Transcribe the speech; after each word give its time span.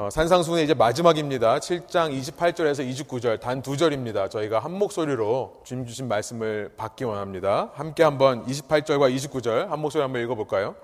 어, 0.00 0.08
산상수훈의 0.08 0.64
이제 0.64 0.72
마지막입니다. 0.72 1.58
7장 1.58 2.18
28절에서 2.18 2.88
29절 2.90 3.38
단 3.38 3.60
두 3.60 3.76
절입니다. 3.76 4.30
저희가 4.30 4.58
한 4.58 4.72
목소리로 4.72 5.60
주님 5.62 5.84
주신 5.84 6.08
말씀을 6.08 6.72
받기 6.78 7.04
원합니다. 7.04 7.70
함께 7.74 8.02
한번 8.02 8.46
28절과 8.46 9.14
29절 9.14 9.68
한 9.68 9.78
목소리 9.78 10.00
한번 10.00 10.22
읽어볼까요? 10.22 10.74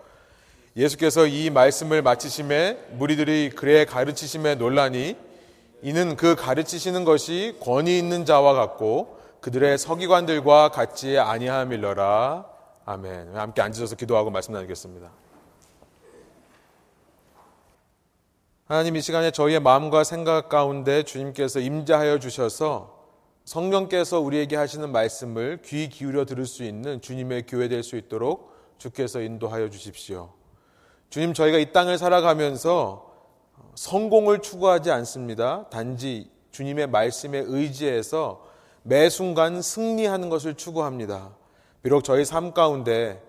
예수께서 0.77 1.27
이 1.27 1.49
말씀을 1.49 2.03
마치심에 2.03 2.89
무리들이 2.93 3.53
그의 3.57 3.87
가르치심에 3.87 4.57
논란이 4.57 5.17
이는 5.81 6.17
그 6.17 6.35
가르치시는 6.37 7.07
것이 7.07 7.57
권위 7.63 7.97
있는 7.99 8.27
자와 8.27 8.53
같고 8.53 9.19
그들의 9.41 9.79
서기관들과 9.79 10.69
같지 10.69 11.19
아니함일러라. 11.19 12.45
아멘. 12.85 13.35
함께 13.35 13.63
앉으셔서 13.63 13.97
기도하고 13.97 14.29
말씀 14.29 14.53
나누겠습니다. 14.53 15.09
하나님 18.69 18.97
이 18.97 19.01
시간에 19.01 19.31
저희의 19.31 19.61
마음과 19.61 20.03
생각 20.03 20.49
가운데 20.49 21.05
주님께서 21.05 21.61
임재하여 21.61 22.19
주셔서 22.19 22.97
성령께서 23.45 24.19
우리에게 24.19 24.57
하시는 24.57 24.91
말씀을 24.91 25.61
귀 25.65 25.89
기울여 25.89 26.25
들을 26.25 26.45
수 26.47 26.65
있는 26.65 27.01
주님의 27.01 27.45
교회 27.47 27.69
될 27.69 27.85
수 27.85 27.97
있도록 27.97 28.53
주께서 28.79 29.21
인도하여 29.21 29.71
주십시오. 29.71 30.31
주님 31.11 31.33
저희가 31.33 31.59
이 31.59 31.73
땅을 31.73 31.97
살아가면서 31.97 33.09
성공을 33.77 34.41
추구하지 34.41 34.91
않습니다. 34.91 35.69
단지 35.71 36.29
주님의 36.51 36.89
말씀에 36.89 37.45
의지해서 37.47 38.45
매 38.83 39.09
순간 39.09 39.63
승리하는 39.63 40.29
것을 40.29 40.55
추구합니다. 40.55 41.37
비록 41.85 42.03
저희 42.03 42.25
삶 42.25 42.53
가운데 42.53 43.23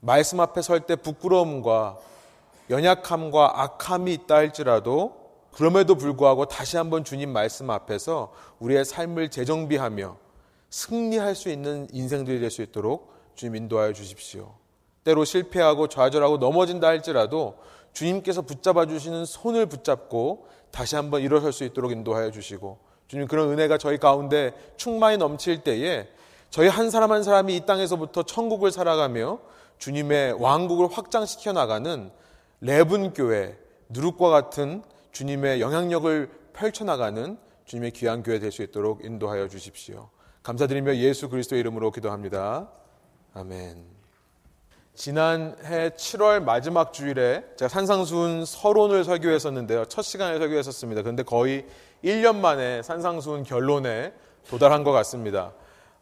말씀 0.00 0.40
앞에 0.40 0.62
설 0.62 0.80
때 0.80 0.96
부끄러움과 0.96 1.98
연약함과 2.70 3.62
악함이 3.62 4.12
있다 4.12 4.36
할지라도 4.36 5.16
그럼에도 5.52 5.94
불구하고 5.94 6.46
다시 6.46 6.76
한번 6.76 7.02
주님 7.04 7.32
말씀 7.32 7.70
앞에서 7.70 8.32
우리의 8.60 8.84
삶을 8.84 9.30
재정비하며 9.30 10.16
승리할 10.70 11.34
수 11.34 11.48
있는 11.48 11.88
인생들이 11.92 12.40
될 12.40 12.50
수 12.50 12.62
있도록 12.62 13.12
주님 13.34 13.56
인도하여 13.56 13.92
주십시오. 13.92 14.54
때로 15.04 15.24
실패하고 15.24 15.88
좌절하고 15.88 16.36
넘어진다 16.38 16.86
할지라도 16.86 17.56
주님께서 17.92 18.42
붙잡아 18.42 18.86
주시는 18.86 19.24
손을 19.24 19.66
붙잡고 19.66 20.46
다시 20.70 20.96
한번 20.96 21.22
일어설 21.22 21.52
수 21.52 21.64
있도록 21.64 21.92
인도하여 21.92 22.30
주시고 22.30 22.78
주님 23.08 23.26
그런 23.26 23.50
은혜가 23.50 23.78
저희 23.78 23.96
가운데 23.96 24.52
충만히 24.76 25.16
넘칠 25.16 25.64
때에 25.64 26.08
저희 26.50 26.68
한 26.68 26.90
사람 26.90 27.12
한 27.12 27.22
사람이 27.22 27.56
이 27.56 27.60
땅에서부터 27.64 28.24
천국을 28.24 28.70
살아가며 28.70 29.38
주님의 29.78 30.34
왕국을 30.34 30.88
확장시켜 30.92 31.52
나가는 31.52 32.10
레분 32.60 33.12
교회 33.12 33.56
누룩과 33.88 34.30
같은 34.30 34.82
주님의 35.12 35.60
영향력을 35.60 36.30
펼쳐나가는 36.52 37.38
주님의 37.64 37.92
귀한 37.92 38.22
교회 38.22 38.38
될 38.38 38.50
수 38.50 38.62
있도록 38.62 39.04
인도하여 39.04 39.48
주십시오. 39.48 40.08
감사드리며 40.42 40.96
예수 40.96 41.28
그리스도의 41.28 41.60
이름으로 41.60 41.90
기도합니다. 41.90 42.68
아멘. 43.34 43.84
지난해 44.94 45.90
7월 45.90 46.42
마지막 46.42 46.92
주일에 46.92 47.44
제가 47.56 47.68
산상수훈 47.68 48.44
서론을 48.44 49.04
설교했었는데요. 49.04 49.84
첫 49.84 50.02
시간에 50.02 50.38
설교했었습니다. 50.38 51.02
그런데 51.02 51.22
거의 51.22 51.66
1년 52.02 52.36
만에 52.36 52.82
산상수훈 52.82 53.44
결론에 53.44 54.12
도달한 54.48 54.82
것 54.82 54.90
같습니다. 54.92 55.52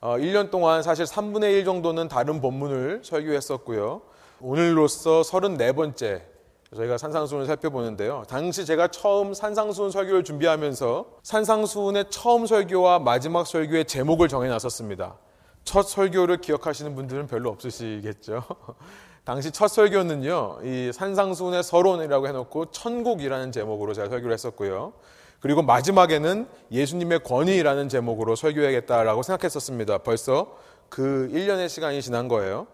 어, 0.00 0.16
1년 0.16 0.50
동안 0.50 0.82
사실 0.82 1.04
3분의 1.04 1.52
1 1.52 1.64
정도는 1.66 2.08
다른 2.08 2.40
본문을 2.40 3.02
설교했었고요. 3.04 4.00
오늘로써 4.40 5.20
34번째 5.22 6.35
저희가 6.74 6.98
산상수훈을 6.98 7.46
살펴보는데요. 7.46 8.24
당시 8.28 8.66
제가 8.66 8.88
처음 8.88 9.34
산상수훈 9.34 9.90
설교를 9.90 10.24
준비하면서 10.24 11.06
산상수훈의 11.22 12.06
처음 12.10 12.46
설교와 12.46 12.98
마지막 12.98 13.46
설교의 13.46 13.84
제목을 13.84 14.28
정해놨었습니다. 14.28 15.16
첫 15.64 15.82
설교를 15.82 16.38
기억하시는 16.38 16.94
분들은 16.94 17.26
별로 17.28 17.50
없으시겠죠. 17.50 18.42
당시 19.24 19.50
첫 19.50 19.68
설교는요, 19.68 20.60
이 20.62 20.90
산상수훈의 20.92 21.62
서론이라고 21.62 22.28
해놓고 22.28 22.66
천국이라는 22.66 23.52
제목으로 23.52 23.92
제가 23.92 24.08
설교를 24.08 24.32
했었고요. 24.32 24.92
그리고 25.40 25.62
마지막에는 25.62 26.46
예수님의 26.70 27.20
권위라는 27.24 27.88
제목으로 27.88 28.36
설교해야겠다라고 28.36 29.22
생각했었습니다. 29.22 29.98
벌써 29.98 30.56
그 30.88 31.28
1년의 31.32 31.68
시간이 31.68 32.02
지난 32.02 32.28
거예요. 32.28 32.66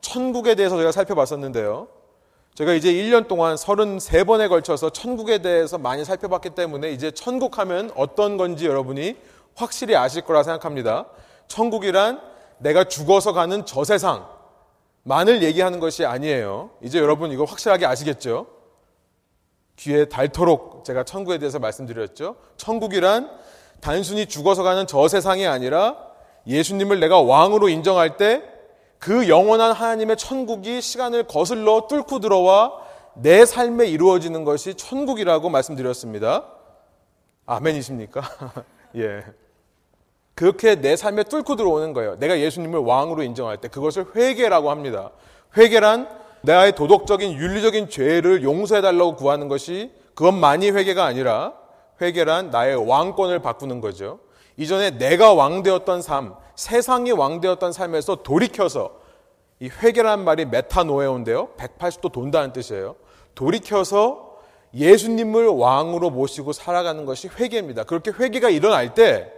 천국에 0.00 0.54
대해서 0.54 0.76
제가 0.76 0.92
살펴봤었는데요. 0.92 1.88
제가 2.56 2.72
이제 2.72 2.90
1년 2.90 3.28
동안 3.28 3.54
33번에 3.54 4.48
걸쳐서 4.48 4.88
천국에 4.88 5.42
대해서 5.42 5.76
많이 5.76 6.06
살펴봤기 6.06 6.50
때문에 6.50 6.90
이제 6.90 7.10
천국 7.10 7.58
하면 7.58 7.90
어떤 7.94 8.38
건지 8.38 8.64
여러분이 8.64 9.14
확실히 9.54 9.94
아실 9.94 10.22
거라 10.22 10.42
생각합니다. 10.42 11.04
천국이란 11.48 12.18
내가 12.56 12.84
죽어서 12.84 13.34
가는 13.34 13.66
저 13.66 13.84
세상만을 13.84 15.42
얘기하는 15.42 15.80
것이 15.80 16.06
아니에요. 16.06 16.70
이제 16.80 16.98
여러분 16.98 17.30
이거 17.30 17.44
확실하게 17.44 17.84
아시겠죠? 17.84 18.46
귀에 19.76 20.06
닳도록 20.06 20.82
제가 20.86 21.04
천국에 21.04 21.36
대해서 21.36 21.58
말씀드렸죠. 21.58 22.36
천국이란 22.56 23.30
단순히 23.82 24.24
죽어서 24.24 24.62
가는 24.62 24.86
저 24.86 25.08
세상이 25.08 25.46
아니라 25.46 25.98
예수님을 26.46 27.00
내가 27.00 27.20
왕으로 27.20 27.68
인정할 27.68 28.16
때 28.16 28.55
그 28.98 29.28
영원한 29.28 29.72
하나님의 29.72 30.16
천국이 30.16 30.80
시간을 30.80 31.24
거슬러 31.24 31.86
뚫고 31.88 32.20
들어와 32.20 32.72
내 33.14 33.46
삶에 33.46 33.86
이루어지는 33.86 34.44
것이 34.44 34.74
천국이라고 34.74 35.48
말씀드렸습니다. 35.48 36.44
아멘이십니까? 37.46 38.22
예. 38.96 39.24
그렇게 40.34 40.74
내 40.74 40.96
삶에 40.96 41.24
뚫고 41.24 41.56
들어오는 41.56 41.92
거예요. 41.94 42.18
내가 42.18 42.38
예수님을 42.38 42.80
왕으로 42.80 43.22
인정할 43.22 43.56
때 43.56 43.68
그것을 43.68 44.06
회개라고 44.14 44.70
합니다. 44.70 45.10
회개란 45.56 46.08
나의 46.42 46.74
도덕적인 46.74 47.32
윤리적인 47.32 47.88
죄를 47.88 48.42
용서해 48.42 48.82
달라고 48.82 49.16
구하는 49.16 49.48
것이 49.48 49.90
그것만이 50.14 50.70
회개가 50.70 51.04
아니라 51.04 51.54
회개란 52.00 52.50
나의 52.50 52.76
왕권을 52.76 53.38
바꾸는 53.38 53.80
거죠. 53.80 54.18
이전에 54.58 54.98
내가 54.98 55.32
왕 55.32 55.62
되었던 55.62 56.02
삶, 56.02 56.34
세상이 56.56 57.12
왕되었던 57.12 57.72
삶에서 57.72 58.16
돌이켜서 58.16 58.92
이 59.60 59.68
회개라는 59.68 60.24
말이 60.24 60.44
메타노에온데요. 60.44 61.48
180도 61.56 62.12
돈다는 62.12 62.52
뜻이에요. 62.52 62.96
돌이켜서 63.34 64.38
예수님을 64.74 65.48
왕으로 65.48 66.10
모시고 66.10 66.52
살아가는 66.52 67.04
것이 67.04 67.28
회개입니다. 67.28 67.84
그렇게 67.84 68.10
회개가 68.10 68.50
일어날 68.50 68.94
때 68.94 69.32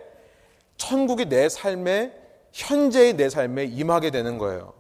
천국이 0.77 1.27
내 1.27 1.49
삶에 1.49 2.13
현재의 2.53 3.15
내 3.15 3.29
삶에 3.29 3.65
임하게 3.65 4.11
되는 4.11 4.39
거예요. 4.39 4.73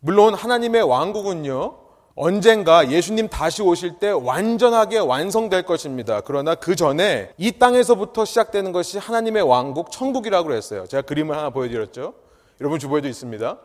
물론 0.00 0.34
하나님의 0.34 0.82
왕국은요. 0.82 1.85
언젠가 2.18 2.90
예수님 2.90 3.28
다시 3.28 3.60
오실 3.60 3.98
때 3.98 4.08
완전하게 4.10 4.98
완성될 4.98 5.64
것입니다. 5.64 6.22
그러나 6.22 6.54
그 6.54 6.74
전에 6.74 7.30
이 7.36 7.52
땅에서부터 7.52 8.24
시작되는 8.24 8.72
것이 8.72 8.96
하나님의 8.96 9.42
왕국, 9.42 9.90
천국이라고 9.90 10.48
그랬어요. 10.48 10.86
제가 10.86 11.02
그림을 11.02 11.36
하나 11.36 11.50
보여드렸죠. 11.50 12.14
여러분 12.62 12.78
주보에도 12.78 13.06
있습니다. 13.06 13.58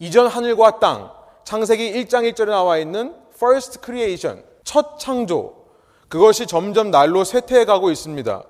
이전 0.00 0.26
하늘과 0.26 0.80
땅, 0.80 1.12
창세기 1.44 1.94
1장 1.94 2.30
1절에 2.30 2.50
나와 2.50 2.76
있는 2.76 3.14
first 3.34 3.78
creation, 3.82 4.44
첫 4.64 4.98
창조. 4.98 5.64
그것이 6.08 6.46
점점 6.46 6.90
날로 6.90 7.24
쇠퇴해 7.24 7.64
가고 7.64 7.90
있습니다. 7.90 8.42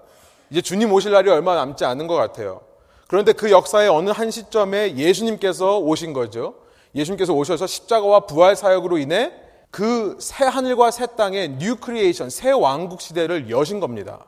이제 0.50 0.62
주님 0.62 0.92
오실 0.92 1.12
날이 1.12 1.30
얼마 1.30 1.54
남지 1.54 1.84
않은 1.84 2.08
것 2.08 2.16
같아요. 2.16 2.62
그런데 3.06 3.32
그 3.32 3.52
역사의 3.52 3.88
어느 3.88 4.10
한 4.10 4.32
시점에 4.32 4.96
예수님께서 4.96 5.78
오신 5.78 6.12
거죠. 6.12 6.56
예수님께서 6.96 7.32
오셔서 7.32 7.68
십자가와 7.68 8.20
부활 8.20 8.56
사역으로 8.56 8.98
인해 8.98 9.43
그 9.74 10.16
새 10.20 10.44
하늘과 10.44 10.92
새 10.92 11.04
땅의 11.16 11.56
new 11.58 11.74
creation, 11.74 12.30
새 12.30 12.52
왕국 12.52 13.00
시대를 13.00 13.50
여신 13.50 13.80
겁니다. 13.80 14.24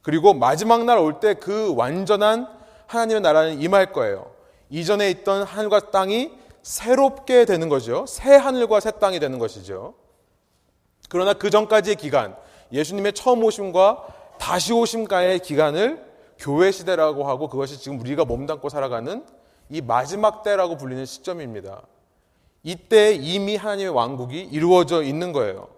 그리고 0.00 0.32
마지막 0.32 0.86
날 0.86 0.96
올 0.98 1.20
때 1.20 1.34
그 1.34 1.74
완전한 1.76 2.48
하나님의 2.86 3.20
나라는 3.20 3.60
임할 3.60 3.92
거예요. 3.92 4.30
이전에 4.70 5.10
있던 5.10 5.42
하늘과 5.42 5.90
땅이 5.90 6.32
새롭게 6.62 7.44
되는 7.44 7.68
거죠. 7.68 8.06
새 8.08 8.34
하늘과 8.34 8.80
새 8.80 8.92
땅이 8.92 9.20
되는 9.20 9.38
것이죠. 9.38 9.92
그러나 11.10 11.34
그 11.34 11.50
전까지의 11.50 11.96
기간, 11.96 12.34
예수님의 12.72 13.12
처음 13.12 13.44
오심과 13.44 14.06
다시 14.38 14.72
오심과의 14.72 15.40
기간을 15.40 16.02
교회 16.38 16.70
시대라고 16.70 17.28
하고 17.28 17.50
그것이 17.50 17.78
지금 17.78 18.00
우리가 18.00 18.24
몸담고 18.24 18.70
살아가는 18.70 19.22
이 19.68 19.82
마지막 19.82 20.42
때라고 20.42 20.78
불리는 20.78 21.04
시점입니다. 21.04 21.82
이때 22.66 23.12
이미 23.14 23.54
하나님의 23.54 23.90
왕국이 23.94 24.40
이루어져 24.40 25.04
있는 25.04 25.30
거예요. 25.30 25.68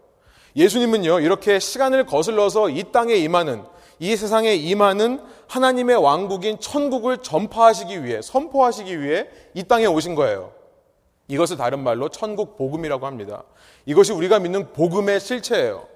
예수님은요, 0.56 1.20
이렇게 1.20 1.58
시간을 1.58 2.06
거슬러서 2.06 2.70
이 2.70 2.82
땅에 2.90 3.14
임하는, 3.14 3.62
이 3.98 4.16
세상에 4.16 4.54
임하는 4.54 5.20
하나님의 5.48 5.96
왕국인 5.96 6.58
천국을 6.60 7.18
전파하시기 7.18 8.04
위해, 8.04 8.22
선포하시기 8.22 9.02
위해 9.02 9.28
이 9.52 9.64
땅에 9.64 9.84
오신 9.84 10.14
거예요. 10.14 10.54
이것을 11.28 11.58
다른 11.58 11.80
말로 11.80 12.08
천국 12.08 12.56
복음이라고 12.56 13.04
합니다. 13.04 13.42
이것이 13.84 14.12
우리가 14.12 14.38
믿는 14.38 14.72
복음의 14.72 15.20
실체예요. 15.20 15.86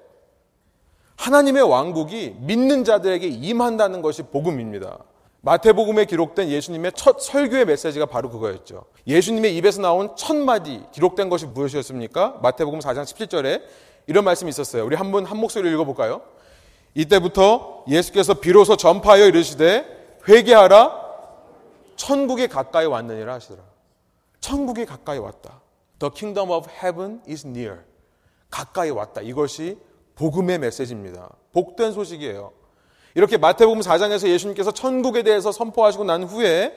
하나님의 1.16 1.62
왕국이 1.62 2.36
믿는 2.40 2.84
자들에게 2.84 3.26
임한다는 3.28 4.02
것이 4.02 4.24
복음입니다. 4.24 4.98
마태복음에 5.42 6.04
기록된 6.04 6.48
예수님의 6.48 6.92
첫 6.94 7.20
설교의 7.20 7.64
메시지가 7.66 8.06
바로 8.06 8.30
그거였죠. 8.30 8.84
예수님의 9.06 9.56
입에서 9.56 9.82
나온 9.82 10.14
첫 10.16 10.36
마디 10.36 10.82
기록된 10.92 11.28
것이 11.28 11.46
무엇이었습니까? 11.46 12.38
마태복음 12.42 12.78
4장 12.78 13.02
17절에 13.02 13.62
이런 14.06 14.24
말씀이 14.24 14.48
있었어요. 14.48 14.86
우리 14.86 14.94
한번 14.94 15.26
한 15.26 15.38
목소리 15.38 15.68
로 15.68 15.74
읽어볼까요? 15.74 16.22
이때부터 16.94 17.84
예수께서 17.88 18.34
비로소 18.34 18.76
전파하여 18.76 19.26
이르시되 19.26 20.20
회개하라 20.28 21.02
천국이 21.96 22.46
가까이 22.46 22.86
왔느니라 22.86 23.34
하시더라. 23.34 23.62
천국이 24.40 24.86
가까이 24.86 25.18
왔다. 25.18 25.60
The 25.98 26.12
kingdom 26.14 26.50
of 26.50 26.68
heaven 26.70 27.20
is 27.28 27.46
near. 27.46 27.80
가까이 28.48 28.90
왔다. 28.90 29.20
이것이 29.20 29.78
복음의 30.14 30.58
메시지입니다. 30.58 31.30
복된 31.52 31.92
소식이에요. 31.92 32.52
이렇게 33.14 33.36
마태복음 33.36 33.80
4장에서 33.80 34.28
예수님께서 34.28 34.70
천국에 34.70 35.22
대해서 35.22 35.52
선포하시고 35.52 36.04
난 36.04 36.22
후에 36.24 36.74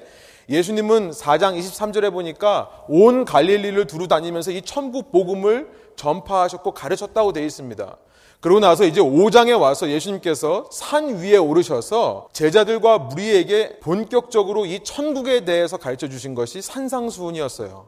예수님은 0.49 1.11
4장 1.11 1.57
23절에 1.57 2.11
보니까 2.11 2.69
온 2.87 3.25
갈릴리를 3.25 3.87
두루 3.87 4.07
다니면서 4.07 4.51
이 4.51 4.61
천국 4.61 5.11
복음을 5.11 5.69
전파하셨고 5.95 6.71
가르쳤다고 6.71 7.33
되어 7.33 7.45
있습니다. 7.45 7.97
그러고 8.41 8.59
나서 8.59 8.85
이제 8.85 9.01
5장에 9.01 9.59
와서 9.59 9.89
예수님께서 9.89 10.69
산 10.71 11.17
위에 11.17 11.37
오르셔서 11.37 12.29
제자들과 12.31 12.99
무리에게 12.99 13.79
본격적으로 13.79 14.67
이 14.67 14.83
천국에 14.83 15.45
대해서 15.45 15.77
가르쳐 15.77 16.07
주신 16.07 16.35
것이 16.35 16.61
산상수훈이었어요. 16.61 17.87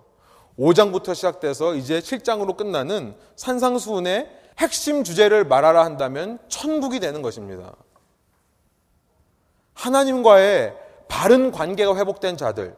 5장부터 0.57 1.13
시작돼서 1.13 1.75
이제 1.75 1.99
7장으로 1.99 2.57
끝나는 2.57 3.13
산상수훈의 3.35 4.27
핵심 4.57 5.03
주제를 5.03 5.43
말하라 5.45 5.85
한다면 5.85 6.39
천국이 6.47 6.99
되는 6.99 7.21
것입니다. 7.21 7.75
하나님과의 9.77 10.73
바른 11.07 11.51
관계가 11.51 11.95
회복된 11.95 12.35
자들, 12.35 12.75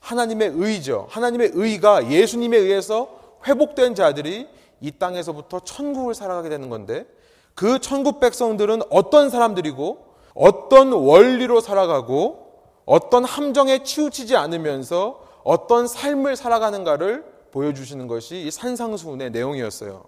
하나님의 0.00 0.52
의죠. 0.54 1.06
하나님의 1.10 1.52
의가 1.54 2.10
예수님에 2.10 2.56
의해서 2.56 3.08
회복된 3.46 3.94
자들이 3.94 4.48
이 4.80 4.90
땅에서부터 4.90 5.60
천국을 5.60 6.14
살아가게 6.14 6.48
되는 6.48 6.68
건데 6.68 7.06
그 7.54 7.78
천국 7.78 8.18
백성들은 8.20 8.82
어떤 8.90 9.30
사람들이고 9.30 10.06
어떤 10.34 10.92
원리로 10.92 11.60
살아가고 11.60 12.50
어떤 12.84 13.24
함정에 13.24 13.82
치우치지 13.84 14.36
않으면서 14.36 15.22
어떤 15.44 15.86
삶을 15.86 16.36
살아가는가를 16.36 17.24
보여주시는 17.52 18.08
것이 18.08 18.42
이 18.42 18.50
산상수훈의 18.50 19.30
내용이었어요. 19.30 20.04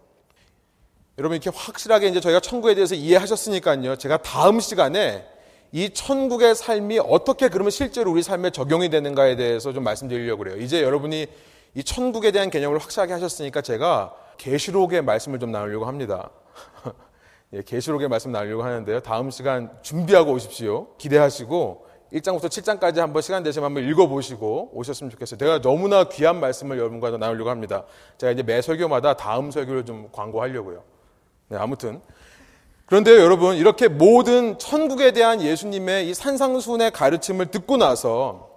여러분 1.18 1.36
이렇게 1.36 1.56
확실하게 1.56 2.08
이제 2.08 2.20
저희가 2.20 2.40
천국에 2.40 2.74
대해서 2.74 2.94
이해하셨으니까요. 2.94 3.96
제가 3.96 4.18
다음 4.18 4.60
시간에 4.60 5.31
이 5.72 5.88
천국의 5.90 6.54
삶이 6.54 6.98
어떻게 6.98 7.48
그러면 7.48 7.70
실제로 7.70 8.12
우리 8.12 8.22
삶에 8.22 8.50
적용이 8.50 8.90
되는가에 8.90 9.36
대해서 9.36 9.72
좀 9.72 9.84
말씀드리려고 9.84 10.44
그래요. 10.44 10.58
이제 10.58 10.82
여러분이 10.82 11.26
이 11.74 11.82
천국에 11.82 12.30
대한 12.30 12.50
개념을 12.50 12.78
확실하게 12.78 13.14
하셨으니까 13.14 13.62
제가 13.62 14.14
계시록의 14.36 15.02
말씀을 15.02 15.38
좀 15.38 15.50
나누려고 15.50 15.86
합니다. 15.86 16.30
예, 17.54 17.62
계시록의 17.62 18.08
말씀 18.08 18.32
나누려고 18.32 18.62
하는데요. 18.62 19.00
다음 19.00 19.30
시간 19.30 19.70
준비하고 19.80 20.32
오십시오. 20.32 20.94
기대하시고 20.98 21.86
1장부터 22.12 22.44
7장까지 22.44 22.96
한번 22.96 23.22
시간 23.22 23.42
되시면 23.42 23.64
한번 23.64 23.84
읽어보시고 23.88 24.72
오셨으면 24.74 25.10
좋겠어요. 25.10 25.38
제가 25.38 25.62
너무나 25.62 26.04
귀한 26.04 26.38
말씀을 26.38 26.76
여러분과 26.76 27.16
나누려고 27.16 27.48
합니다. 27.48 27.84
제가 28.18 28.32
이제 28.32 28.42
매 28.42 28.60
설교마다 28.60 29.16
다음 29.16 29.50
설교를 29.50 29.86
좀 29.86 30.10
광고하려고요. 30.12 30.82
네, 31.48 31.56
아무튼 31.56 32.02
그런데 32.92 33.16
여러분 33.16 33.56
이렇게 33.56 33.88
모든 33.88 34.58
천국에 34.58 35.12
대한 35.12 35.40
예수님의 35.40 36.10
이 36.10 36.12
산상순의 36.12 36.90
가르침을 36.90 37.50
듣고 37.50 37.78
나서 37.78 38.50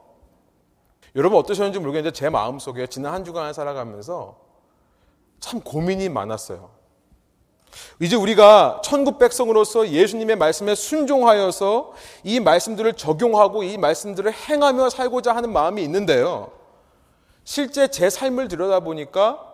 여러분 1.16 1.40
어떠셨는지 1.40 1.80
모르겠는데 1.80 2.14
제 2.14 2.30
마음속에 2.30 2.88
지난 2.88 3.14
한 3.14 3.24
주간을 3.24 3.54
살아가면서 3.54 4.36
참 5.40 5.62
고민이 5.62 6.10
많았어요. 6.10 6.70
이제 8.02 8.18
우리가 8.18 8.82
천국 8.84 9.20
백성으로서 9.20 9.88
예수님의 9.88 10.36
말씀에 10.36 10.76
순종하여서 10.76 11.94
이 12.26 12.42
말씀들을 12.42 12.92
적용하고 12.96 13.64
이 13.64 13.78
말씀들을 13.78 14.34
행하며 14.34 14.90
살고자 14.90 15.34
하는 15.34 15.54
마음이 15.54 15.82
있는데요. 15.82 16.52
실제 17.46 17.88
제 17.88 18.10
삶을 18.10 18.50
들여다보니까 18.50 19.45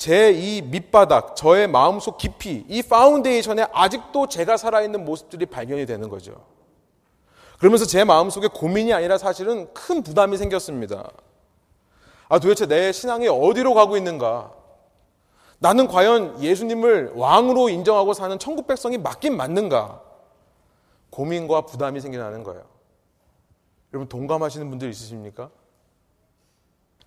제 0.00 0.32
이 0.32 0.62
밑바닥, 0.62 1.36
저의 1.36 1.68
마음속 1.68 2.16
깊이, 2.16 2.64
이 2.68 2.82
foundation에 2.82 3.66
아직도 3.70 4.28
제가 4.28 4.56
살아있는 4.56 5.04
모습들이 5.04 5.44
발견이 5.44 5.84
되는 5.84 6.08
거죠. 6.08 6.42
그러면서 7.58 7.84
제 7.84 8.02
마음속에 8.04 8.48
고민이 8.48 8.94
아니라 8.94 9.18
사실은 9.18 9.70
큰 9.74 10.02
부담이 10.02 10.38
생겼습니다. 10.38 11.10
아, 12.30 12.38
도대체 12.38 12.64
내 12.64 12.92
신앙이 12.92 13.28
어디로 13.28 13.74
가고 13.74 13.98
있는가? 13.98 14.50
나는 15.58 15.86
과연 15.86 16.42
예수님을 16.42 17.12
왕으로 17.16 17.68
인정하고 17.68 18.14
사는 18.14 18.38
천국 18.38 18.66
백성이 18.66 18.96
맞긴 18.96 19.36
맞는가? 19.36 20.00
고민과 21.10 21.66
부담이 21.66 22.00
생겨나는 22.00 22.42
거예요. 22.42 22.62
여러분 23.92 24.08
동감하시는 24.08 24.66
분들 24.70 24.88
있으십니까? 24.88 25.50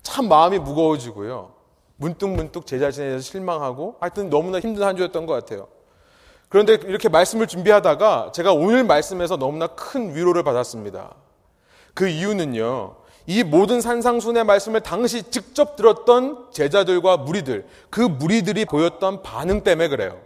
참 0.04 0.28
마음이 0.28 0.60
무거워지고요. 0.60 1.63
문득 1.96 2.28
문득 2.28 2.66
제 2.66 2.78
자신에 2.78 3.06
대해서 3.06 3.22
실망하고 3.22 3.96
하여튼 4.00 4.30
너무나 4.30 4.60
힘든 4.60 4.82
한 4.82 4.96
주였던 4.96 5.26
것 5.26 5.32
같아요. 5.34 5.68
그런데 6.48 6.74
이렇게 6.74 7.08
말씀을 7.08 7.46
준비하다가 7.46 8.32
제가 8.32 8.52
오늘 8.52 8.84
말씀에서 8.84 9.36
너무나 9.36 9.66
큰 9.68 10.14
위로를 10.14 10.42
받았습니다. 10.42 11.14
그 11.94 12.08
이유는요. 12.08 12.96
이 13.26 13.42
모든 13.42 13.80
산상순의 13.80 14.44
말씀을 14.44 14.80
당시 14.80 15.22
직접 15.30 15.76
들었던 15.76 16.50
제자들과 16.52 17.16
무리들, 17.16 17.66
그 17.88 18.00
무리들이 18.00 18.66
보였던 18.66 19.22
반응 19.22 19.62
때문에 19.62 19.88
그래요. 19.88 20.20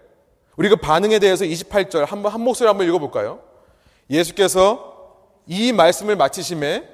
우리 0.56 0.68
그 0.68 0.76
반응에 0.76 1.20
대해서 1.20 1.44
28절 1.44 2.06
한번 2.06 2.32
한 2.32 2.40
목소리 2.40 2.66
한번 2.66 2.88
읽어볼까요? 2.88 3.40
예수께서 4.10 4.96
이 5.46 5.72
말씀을 5.72 6.16
마치심에 6.16 6.88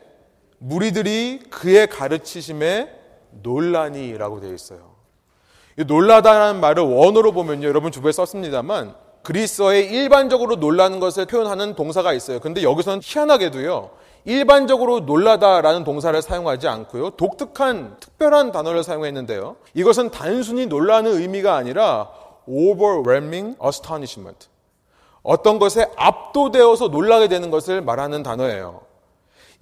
무리들이 0.59 1.41
그의 1.51 1.87
가르치심에 1.87 3.04
논란이라고 3.43 4.41
되어 4.41 4.53
있어요. 4.53 4.95
놀라다라는 5.77 6.61
말을 6.61 6.83
원어로 6.83 7.33
보면요. 7.33 7.67
여러분 7.67 7.91
주부에 7.91 8.13
썼습니다만 8.13 8.95
그리스어에 9.23 9.81
일반적으로 9.81 10.57
놀라는 10.57 11.01
것을 11.01 11.27
표현하는 11.27 11.75
동사가 11.75 12.13
있어요. 12.13 12.41
근데 12.41 12.63
여기서는 12.63 13.01
희한하게도요. 13.03 13.91
일반적으로 14.27 15.01
놀라다라는 15.01 15.85
동사를 15.85 16.21
사용하지 16.21 16.69
않고요. 16.69 17.11
독특한 17.11 17.97
특별한 18.01 18.53
단어를 18.53 18.83
사용했는데요. 18.83 19.57
이것은 19.75 20.11
단순히 20.11 20.67
놀라는 20.67 21.13
의미가 21.21 21.55
아니라 21.55 22.11
overwhelming 22.47 23.57
astonishment. 23.65 24.49
어떤 25.23 25.59
것에 25.59 25.91
압도되어서 25.97 26.89
놀라게 26.89 27.29
되는 27.29 27.51
것을 27.51 27.81
말하는 27.81 28.23
단어예요. 28.23 28.83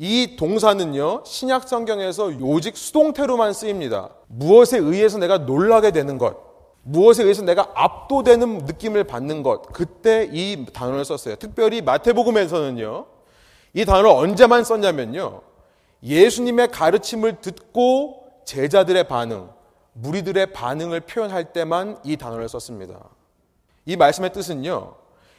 이 0.04 0.34
동사는요, 0.34 1.22
신약 1.24 1.68
성경에서 1.68 2.40
요직 2.40 2.76
수동태로만 2.76 3.52
쓰입니다. 3.52 4.08
무엇에 4.26 4.76
의해서 4.78 5.16
내가 5.16 5.38
놀라게 5.38 5.92
되는 5.92 6.18
것, 6.18 6.36
무엇에 6.82 7.22
의해서 7.22 7.44
내가 7.44 7.70
압도되는 7.76 8.58
느낌을 8.66 9.04
받는 9.04 9.44
것, 9.44 9.62
그때 9.72 10.28
이 10.32 10.66
단어를 10.72 11.04
썼어요. 11.04 11.36
특별히 11.36 11.82
마태복음에서는요, 11.82 13.06
이 13.74 13.84
단어를 13.84 14.10
언제만 14.10 14.64
썼냐면요. 14.64 15.40
예수님의 16.02 16.72
가르침을 16.72 17.40
듣고 17.40 18.24
제자들의 18.44 19.06
반응, 19.06 19.50
무리들의 19.92 20.52
반응을 20.52 21.02
표현할 21.02 21.52
때만 21.52 22.00
이 22.02 22.16
단어를 22.16 22.48
썼습니다. 22.48 22.98
이 23.86 23.94
말씀의 23.94 24.32
뜻은요. 24.32 24.94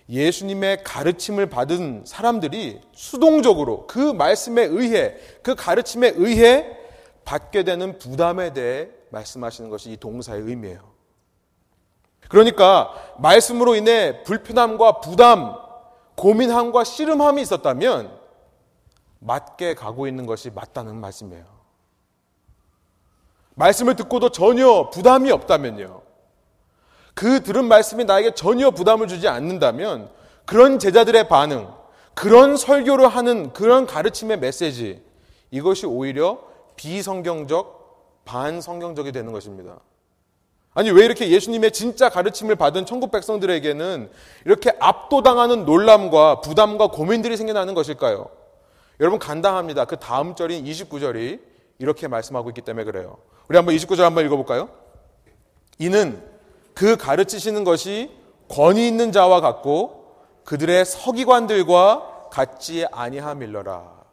예수님의 0.10 0.84
가르침을 0.84 1.48
받은 1.48 2.04
사람들이 2.06 2.82
수동적으로 2.94 3.88
그 3.88 4.00
말씀에 4.00 4.64
의해, 4.64 5.16
그 5.42 5.56
가르침에 5.56 6.14
의해 6.16 6.78
받게 7.26 7.64
되는 7.64 7.98
부담에 7.98 8.54
대해 8.54 8.90
말씀하시는 9.10 9.70
것이 9.70 9.92
이 9.92 9.98
동사의 9.98 10.42
의미예요. 10.42 10.94
그러니까 12.28 12.94
말씀으로 13.20 13.76
인해 13.76 14.24
불편함과 14.24 15.00
부담, 15.00 15.56
고민함과 16.16 16.84
씨름함이 16.84 17.42
있었다면 17.42 18.20
맞게 19.20 19.76
가고 19.76 20.08
있는 20.08 20.26
것이 20.26 20.50
맞다는 20.50 20.96
말씀이에요. 20.98 21.46
말씀을 23.56 23.96
듣고도 23.96 24.30
전혀 24.30 24.90
부담이 24.90 25.32
없다면요. 25.32 26.03
그 27.14 27.44
들은 27.44 27.66
말씀이 27.66 28.06
나에게 28.06 28.34
전혀 28.34 28.72
부담을 28.72 29.08
주지 29.08 29.28
않는다면 29.28 30.10
그런 30.46 30.80
제자들의 30.80 31.28
반응, 31.28 31.70
그런 32.14 32.58
설교를 32.58 33.08
하는 33.08 33.54
그런 33.54 33.86
가르침의 33.86 34.40
메시지, 34.40 35.02
이것이 35.52 35.86
오히려 35.86 36.40
비성경적, 36.76 38.24
반성경적이 38.26 39.12
되는 39.12 39.32
것입니다. 39.32 39.80
아니 40.76 40.90
왜 40.90 41.06
이렇게 41.06 41.30
예수님의 41.30 41.72
진짜 41.72 42.10
가르침을 42.10 42.56
받은 42.56 42.86
천국 42.86 43.12
백성들에게는 43.12 44.10
이렇게 44.46 44.76
압도당하는 44.80 45.66
놀람과 45.66 46.42
부담과 46.42 46.88
고민들이 46.88 47.38
생겨나는 47.38 47.76
것일까요? 47.76 48.28
여러분 49.00 49.20
간당합니다. 49.20 49.86
그 49.86 49.98
다음 49.98 50.34
절인 50.34 50.66
29절이 50.66 51.40
이렇게 51.78 52.08
말씀하고 52.08 52.50
있기 52.50 52.62
때문에 52.62 52.86
그래요. 52.86 53.18
우리 53.48 53.58
한번 53.58 53.76
29절 53.76 54.00
한번 54.00 54.26
읽어볼까요? 54.26 54.70
이는 55.78 56.24
그 56.74 56.98
가르치시는 56.98 57.64
것이 57.64 58.12
권위 58.50 58.88
있는 58.88 59.12
자와 59.12 59.42
같고 59.42 60.04
그들의 60.46 60.86
서기관들과 60.86 62.30
같지 62.32 62.86
아니함일러라. 62.92 64.04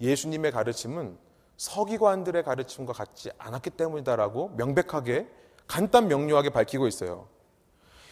예수님의 0.00 0.52
가르침은 0.52 1.16
서기관들의 1.56 2.42
가르침과 2.44 2.92
같지 2.92 3.30
않았기 3.38 3.70
때문이다라고 3.70 4.52
명백하게 4.56 5.26
간단 5.66 6.08
명료하게 6.08 6.50
밝히고 6.50 6.86
있어요. 6.86 7.26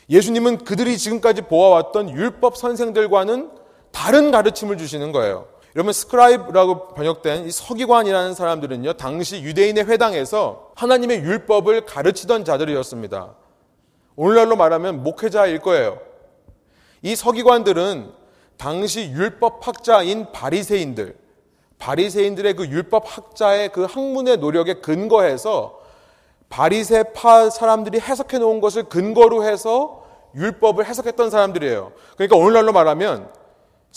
예수님은 0.08 0.58
그들이 0.58 0.98
지금까지 0.98 1.42
보아왔던 1.42 2.10
율법 2.10 2.56
선생들과는 2.56 3.50
다른 3.92 4.30
가르침을 4.30 4.78
주시는 4.78 5.12
거예요. 5.12 5.48
여러분 5.76 5.92
스크라이브라고 5.92 6.94
번역된 6.94 7.44
이 7.44 7.50
서기관이라는 7.50 8.32
사람들은요 8.32 8.94
당시 8.94 9.42
유대인의 9.42 9.84
회당에서 9.84 10.70
하나님의 10.74 11.18
율법을 11.18 11.84
가르치던 11.84 12.46
자들이었습니다. 12.46 13.34
오늘날로 14.16 14.56
말하면 14.56 15.02
목회자일 15.02 15.58
거예요. 15.58 15.98
이 17.02 17.14
서기관들은 17.14 18.10
당시 18.56 19.10
율법 19.10 19.68
학자인 19.68 20.32
바리새인들, 20.32 21.14
바리새인들의 21.78 22.54
그 22.54 22.66
율법 22.66 23.04
학자의 23.06 23.68
그 23.68 23.84
학문의 23.84 24.38
노력에 24.38 24.80
근거해서 24.80 25.78
바리새파 26.48 27.50
사람들이 27.50 28.00
해석해 28.00 28.38
놓은 28.38 28.62
것을 28.62 28.84
근거로 28.84 29.44
해서 29.44 30.06
율법을 30.36 30.86
해석했던 30.86 31.28
사람들이에요. 31.28 31.92
그러니까 32.14 32.36
오늘날로 32.38 32.72
말하면 32.72 33.28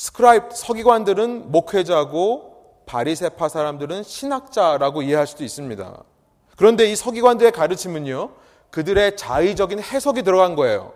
스크라이브 0.03 0.45
서기관들은 0.53 1.51
목회자고 1.51 2.83
바리새파 2.85 3.49
사람들은 3.49 4.03
신학자라고 4.03 5.01
이해할 5.01 5.27
수도 5.27 5.43
있습니다. 5.43 6.03
그런데 6.55 6.89
이 6.89 6.95
서기관들의 6.95 7.51
가르침은요. 7.51 8.29
그들의 8.71 9.17
자의적인 9.17 9.81
해석이 9.81 10.23
들어간 10.23 10.55
거예요. 10.55 10.93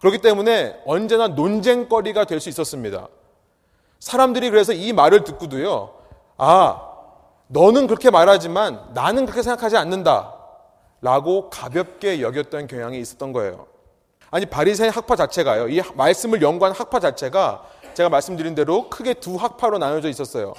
그렇기 0.00 0.18
때문에 0.18 0.76
언제나 0.86 1.28
논쟁거리가 1.28 2.24
될 2.24 2.40
수 2.40 2.48
있었습니다. 2.48 3.06
사람들이 4.00 4.50
그래서 4.50 4.72
이 4.72 4.92
말을 4.92 5.22
듣고도요. 5.22 5.94
아, 6.36 6.82
너는 7.46 7.86
그렇게 7.86 8.10
말하지만 8.10 8.90
나는 8.92 9.24
그렇게 9.26 9.42
생각하지 9.42 9.76
않는다. 9.76 10.34
라고 11.00 11.48
가볍게 11.48 12.20
여겼던 12.20 12.66
경향이 12.66 12.98
있었던 12.98 13.32
거예요. 13.32 13.68
아니 14.32 14.46
바리새인 14.46 14.90
학파 14.90 15.14
자체가요. 15.14 15.68
이 15.68 15.80
말씀을 15.94 16.42
연구한 16.42 16.74
학파 16.74 16.98
자체가 16.98 17.76
제가 17.96 18.10
말씀드린 18.10 18.54
대로 18.54 18.90
크게 18.90 19.14
두 19.14 19.36
학파로 19.36 19.78
나눠져 19.78 20.10
있었어요. 20.10 20.52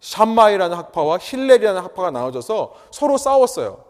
샴마이라는 0.00 0.74
학파와 0.74 1.18
힐렐이라는 1.20 1.82
학파가 1.82 2.10
나눠져서 2.10 2.72
서로 2.90 3.18
싸웠어요. 3.18 3.84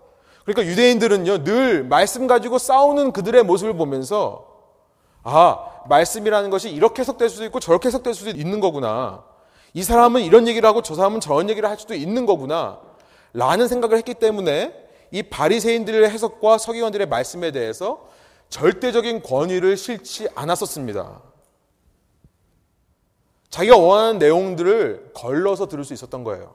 그러니까 0.44 0.68
유대인들은요, 0.68 1.44
늘 1.44 1.84
말씀 1.84 2.26
가지고 2.26 2.58
싸우는 2.58 3.12
그들의 3.12 3.44
모습을 3.44 3.74
보면서, 3.74 4.48
아, 5.22 5.64
말씀이라는 5.88 6.50
것이 6.50 6.70
이렇게 6.70 7.02
해석될 7.02 7.28
수도 7.28 7.44
있고 7.44 7.60
저렇게 7.60 7.86
해석될 7.86 8.14
수도 8.14 8.30
있는 8.30 8.58
거구나. 8.58 9.22
이 9.74 9.84
사람은 9.84 10.22
이런 10.22 10.48
얘기를 10.48 10.68
하고 10.68 10.82
저 10.82 10.96
사람은 10.96 11.20
저런 11.20 11.48
얘기를 11.48 11.68
할 11.68 11.78
수도 11.78 11.94
있는 11.94 12.26
거구나. 12.26 12.80
라는 13.32 13.68
생각을 13.68 13.96
했기 13.96 14.14
때문에 14.14 14.74
이 15.12 15.22
바리새인들의 15.22 16.10
해석과 16.10 16.58
서기관들의 16.58 17.06
말씀에 17.06 17.52
대해서 17.52 18.08
절대적인 18.48 19.22
권위를 19.22 19.76
실지 19.76 20.26
않았었습니다. 20.34 21.31
자기가 23.52 23.76
원하는 23.76 24.18
내용들을 24.18 25.10
걸러서 25.12 25.68
들을 25.68 25.84
수 25.84 25.92
있었던 25.92 26.24
거예요. 26.24 26.54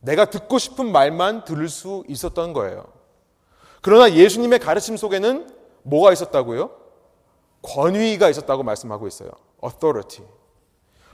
내가 0.00 0.26
듣고 0.26 0.58
싶은 0.58 0.92
말만 0.92 1.46
들을 1.46 1.66
수 1.70 2.04
있었던 2.06 2.52
거예요. 2.52 2.84
그러나 3.80 4.12
예수님의 4.12 4.58
가르침 4.58 4.98
속에는 4.98 5.48
뭐가 5.84 6.12
있었다고요? 6.12 6.70
권위가 7.62 8.28
있었다고 8.28 8.64
말씀하고 8.64 9.08
있어요. 9.08 9.30
authority. 9.64 10.28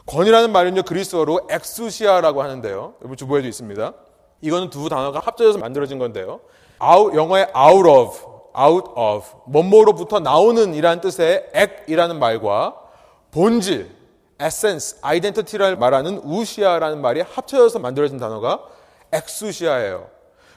권위라는 0.06 0.50
말은요, 0.50 0.82
그리스어로 0.82 1.46
엑수시아라고 1.50 2.42
하는데요. 2.42 2.94
여러분 3.00 3.16
주보에도 3.16 3.46
있습니다. 3.46 3.94
이거는 4.40 4.70
두 4.70 4.88
단어가 4.88 5.20
합쳐져서 5.20 5.60
만들어진 5.60 6.00
건데요. 6.00 6.40
out, 6.82 7.16
영어의 7.16 7.46
out 7.56 7.88
of, 7.88 8.18
out 8.58 8.90
of, 8.96 9.24
뭐뭐로부터 9.46 10.18
나오는 10.18 10.74
이라는 10.74 11.00
뜻의 11.00 11.50
액이라는 11.54 12.18
말과 12.18 12.74
본질, 13.30 14.03
essence, 14.40 14.98
identity를 15.02 15.76
말하는 15.76 16.18
우시아라는 16.18 17.00
말이 17.00 17.20
합쳐져서 17.20 17.78
만들어진 17.78 18.18
단어가 18.18 18.62
엑수시아예요. 19.12 20.08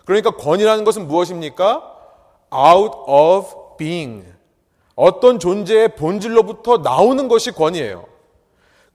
그러니까 0.06 0.32
권이라는 0.32 0.84
것은 0.84 1.08
무엇입니까? 1.08 1.96
out 2.54 2.96
of 3.08 3.78
being. 3.78 4.26
어떤 4.96 5.38
존재의 5.40 5.96
본질로부터 5.96 6.80
나오는 6.80 7.28
것이 7.28 7.52
권이에요. 7.52 8.06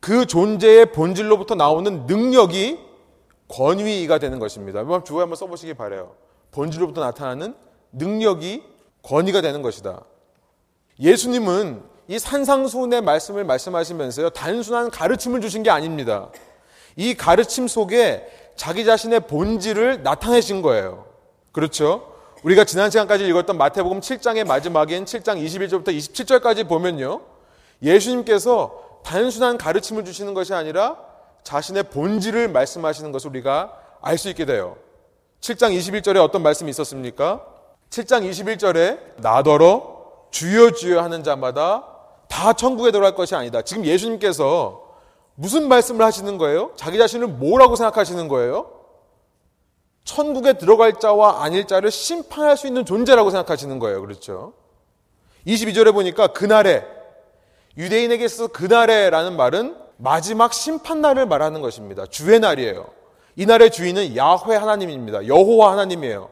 그 0.01 0.27
존재의 0.27 0.87
본질로부터 0.87 1.55
나오는 1.55 2.07
능력이 2.07 2.81
권위가 3.47 4.19
되는 4.19 4.39
것입니다. 4.39 4.81
한번 4.81 5.05
주어 5.05 5.21
한번 5.21 5.37
써보시기 5.37 5.75
바래요. 5.75 6.17
본질로부터 6.51 7.01
나타나는 7.03 7.55
능력이 7.93 8.65
권위가 9.03 9.43
되는 9.43 9.63
것이다. 9.63 10.03
예수님은 10.99 11.92
이 12.09 12.19
산상수훈의 12.19 13.03
말씀을 13.03 13.45
말씀하시면서요, 13.45 14.31
단순한 14.31 14.91
가르침을 14.91 15.41
주신 15.41 15.63
게 15.63 15.71
아닙니다. 15.71 16.31
이 16.97 17.15
가르침 17.15 17.69
속에 17.69 18.27
자기 18.57 18.85
자신의 18.85 19.21
본질을 19.21 20.03
나타내신 20.03 20.63
거예요. 20.63 21.07
그렇죠? 21.53 22.13
우리가 22.43 22.65
지난 22.65 22.91
시간까지 22.91 23.27
읽었던 23.27 23.57
마태복음 23.57 24.01
7장의 24.01 24.45
마지막인 24.45 25.05
7장 25.05 25.43
21절부터 25.45 25.89
27절까지 25.89 26.69
보면요. 26.69 27.21
예수님께서 27.83 29.01
단순한 29.05 29.59
가르침을 29.59 30.05
주시는 30.05 30.35
것이 30.35 30.55
아니라 30.55 30.97
자신의 31.45 31.85
본질을 31.85 32.49
말씀하시는 32.49 33.11
것을 33.13 33.31
우리가 33.31 33.79
알 34.01 34.19
수 34.19 34.29
있게 34.29 34.45
돼요. 34.45 34.77
7장 35.41 35.77
21절에 35.77 36.23
어떤 36.23 36.43
말씀이 36.43 36.71
있었습니까? 36.71 37.45
7장 37.91 38.29
21절에 38.29 39.21
나더러 39.21 40.03
주여 40.31 40.73
주여 40.73 41.01
하는 41.03 41.23
자마다 41.23 41.92
다 42.33 42.55
천국에 42.55 42.91
들어갈 42.91 43.15
것이 43.15 43.35
아니다. 43.35 43.61
지금 43.61 43.85
예수님께서 43.85 44.83
무슨 45.35 45.69
말씀을 45.69 46.03
하시는 46.03 46.39
거예요? 46.39 46.71
자기 46.77 46.97
자신을 46.97 47.27
뭐라고 47.27 47.77
생각하시는 47.77 48.27
거예요? 48.27 48.71
천국에 50.05 50.55
들어갈 50.55 50.99
자와 50.99 51.45
아닐 51.45 51.67
자를 51.67 51.91
심판할 51.91 52.57
수 52.57 52.67
있는 52.67 52.87
존재라고 52.87 53.29
생각하시는 53.31 53.79
거예요. 53.79 54.01
그렇죠? 54.01 54.55
22절에 55.47 55.93
보니까 55.93 56.29
그날에 56.29 56.87
유대인에게 57.77 58.25
있어서 58.25 58.47
그날에라는 58.47 59.37
말은 59.37 59.77
마지막 59.99 60.55
심판날을 60.55 61.27
말하는 61.27 61.61
것입니다. 61.61 62.07
주의 62.07 62.41
날이에요. 62.41 62.87
이 63.37 63.45
날의 63.45 63.71
주인은 63.71 64.17
야훼 64.17 64.57
하나님입니다. 64.57 65.27
여호와 65.27 65.73
하나님이에요. 65.73 66.31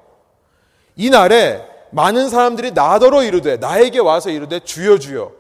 이 0.97 1.11
날에 1.11 1.63
많은 1.91 2.31
사람들이 2.31 2.71
나더러 2.73 3.23
이르되 3.23 3.59
나에게 3.59 3.99
와서 3.99 4.31
이르되 4.31 4.61
주여 4.61 4.99
주여 4.99 5.40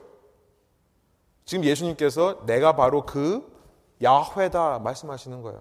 지금 1.51 1.65
예수님께서 1.65 2.47
내가 2.47 2.77
바로 2.77 3.05
그 3.05 3.45
야훼다 4.05 4.79
말씀하시는 4.85 5.43
거예요. 5.43 5.61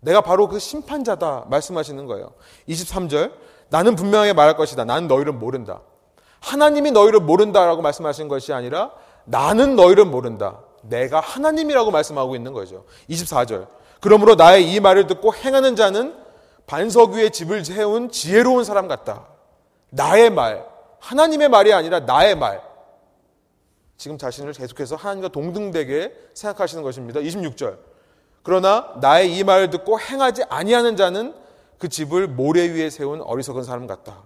내가 0.00 0.20
바로 0.20 0.46
그 0.46 0.58
심판자다 0.58 1.46
말씀하시는 1.48 2.04
거예요. 2.04 2.34
23절 2.68 3.32
나는 3.70 3.96
분명하게 3.96 4.34
말할 4.34 4.58
것이다. 4.58 4.84
나는 4.84 5.08
너희를 5.08 5.32
모른다. 5.32 5.80
하나님이 6.40 6.90
너희를 6.90 7.20
모른다라고 7.20 7.80
말씀하신 7.80 8.28
것이 8.28 8.52
아니라 8.52 8.90
나는 9.24 9.74
너희를 9.74 10.04
모른다. 10.04 10.60
내가 10.82 11.18
하나님이라고 11.20 11.90
말씀하고 11.90 12.36
있는 12.36 12.52
거죠. 12.52 12.84
24절 13.08 13.66
그러므로 14.00 14.34
나의 14.34 14.70
이 14.70 14.80
말을 14.80 15.06
듣고 15.06 15.34
행하는 15.34 15.76
자는 15.76 16.14
반석 16.66 17.12
위에 17.12 17.30
집을 17.30 17.64
세운 17.64 18.10
지혜로운 18.10 18.64
사람 18.64 18.86
같다. 18.86 19.28
나의 19.88 20.28
말, 20.28 20.68
하나님의 20.98 21.48
말이 21.48 21.72
아니라 21.72 22.00
나의 22.00 22.36
말. 22.36 22.73
지금 23.96 24.18
자신을 24.18 24.52
계속해서 24.52 24.96
하나님과 24.96 25.28
동등되게 25.28 26.12
생각하시는 26.34 26.82
것입니다. 26.82 27.20
26절. 27.20 27.78
그러나 28.42 28.94
나의 29.00 29.36
이 29.36 29.44
말을 29.44 29.70
듣고 29.70 29.98
행하지 29.98 30.44
아니하는 30.48 30.96
자는 30.96 31.34
그 31.78 31.88
집을 31.88 32.28
모래 32.28 32.68
위에 32.68 32.90
세운 32.90 33.20
어리석은 33.20 33.64
사람 33.64 33.86
같다. 33.86 34.22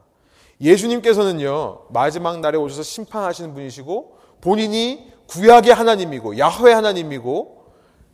예수님께서는요, 0.61 1.87
마지막 1.91 2.41
날에 2.41 2.59
오셔서 2.59 2.83
심판하시는 2.83 3.55
분이시고, 3.55 4.19
본인이 4.41 5.13
구약의 5.29 5.73
하나님이고, 5.73 6.39
야훼 6.39 6.73
하나님이고, 6.73 7.65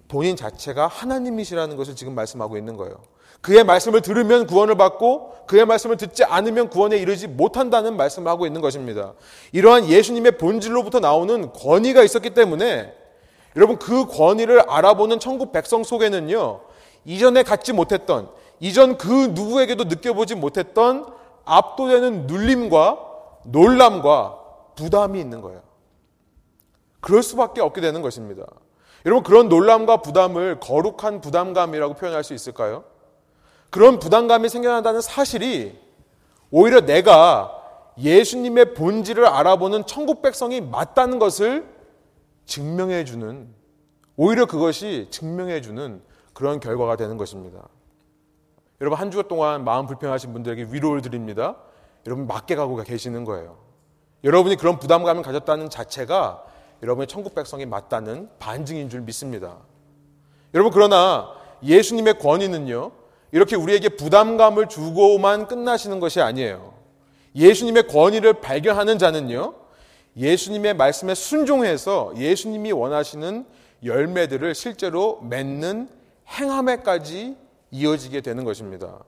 본인 0.09 0.37
자체가 0.37 0.87
하나님이시라는 0.87 1.77
것을 1.77 1.97
지금 1.97 2.15
말씀하고 2.15 2.59
있는 2.59 2.77
거예요. 2.77 3.01
그의 3.45 3.63
말씀을 3.63 4.01
들으면 4.01 4.47
구원을 4.47 4.75
받고 4.77 5.35
그의 5.47 5.67
말씀을 5.67 5.99
듣지 5.99 6.25
않으면 6.25 6.71
구원에 6.71 6.97
이르지 6.97 7.29
못한다는 7.29 7.95
말씀을 7.99 8.31
하고 8.31 8.47
있는 8.47 8.63
것입니다. 8.63 9.13
이러한 9.53 9.87
예수님의 9.87 10.39
본질로부터 10.39 10.99
나오는 11.01 11.53
권위가 11.53 12.03
있었기 12.03 12.31
때문에 12.31 12.95
여러분 13.55 13.79
그 13.79 14.07
권위를 14.07 14.63
알아보는 14.67 15.21
천국 15.21 15.53
백성 15.53 15.85
속에는요. 15.85 16.61
이전에 17.05 17.43
갖지 17.43 17.75
못했던 17.75 18.31
이전 18.61 18.97
그 18.97 19.33
누구에게도 19.35 19.85
느껴보지 19.85 20.37
못했던 20.37 21.07
압도되는 21.45 22.27
눌림과 22.27 22.99
놀람과 23.45 24.39
부담이 24.75 25.21
있는 25.21 25.43
거예요. 25.43 25.61
그럴 27.03 27.23
수밖에 27.23 27.61
없게 27.61 27.83
되는 27.83 28.01
것입니다. 28.01 28.47
여러분 29.05 29.23
그런 29.23 29.51
놀람과 29.51 29.99
부담을 29.99 30.61
거룩한 30.61 31.21
부담감이라고 31.21 31.93
표현할 31.93 32.25
수 32.25 32.33
있을까요? 32.33 32.85
그런 33.75 33.99
부담감이 33.99 34.49
생겨난다는 34.49 35.01
사실이 35.01 35.77
오히려 36.53 36.83
내가 36.83 37.61
예수님의 37.99 38.75
본질을 38.75 39.27
알아보는 39.27 39.85
천국 39.87 40.23
백성이 40.23 40.61
맞다는 40.61 41.19
것을 41.19 41.67
증명해 42.47 43.05
주는 43.05 43.49
오히려 44.17 44.47
그것이 44.47 45.09
증명해 45.11 45.61
주는 45.61 46.01
그런 46.35 46.61
결과가 46.61 46.95
되는 46.95 47.17
것입니다. 47.17 47.67
여러분 48.81 48.97
한 48.97 49.11
주간 49.11 49.27
동안 49.27 49.65
마음 49.65 49.87
불편하신 49.87 50.33
분들에게 50.33 50.69
위로를 50.71 51.03
드립니다. 51.03 51.57
여러분 52.07 52.29
맞게 52.29 52.55
가고 52.55 52.77
계시는 52.77 53.25
거예요. 53.25 53.57
여러분이 54.23 54.55
그런 54.55 54.79
부담감을 54.79 55.25
가졌다는 55.25 55.69
자체가 55.69 56.45
여러분의 56.81 57.09
천국 57.09 57.35
백성이 57.35 57.67
맞다는 57.67 58.29
반증인 58.39 58.89
줄 58.89 59.01
믿습니다. 59.01 59.57
여러분 60.55 60.73
그러나 60.73 61.35
예수님의 61.65 62.21
권위는요. 62.21 63.03
이렇게 63.35 63.57
우리에게 63.57 63.89
부담감을 63.89 64.69
주고만 64.69 65.49
끝나시는 65.49 65.99
것이 65.99 66.21
아니에요. 66.21 66.73
예수님의 67.35 67.89
권위를 67.89 68.35
발견하는 68.35 68.97
자는요. 68.97 69.55
예수님의 70.17 70.75
말씀에 70.75 71.17
순종해서 71.17 72.15
예수님이 72.17 72.71
원하시는 72.71 73.45
열매들을 73.85 74.55
실제로 74.55 75.21
맺는 75.23 75.89
행함에까지 76.29 77.37
이어지게 77.73 78.21
되는 78.21 78.45
것입니다. 78.45 79.01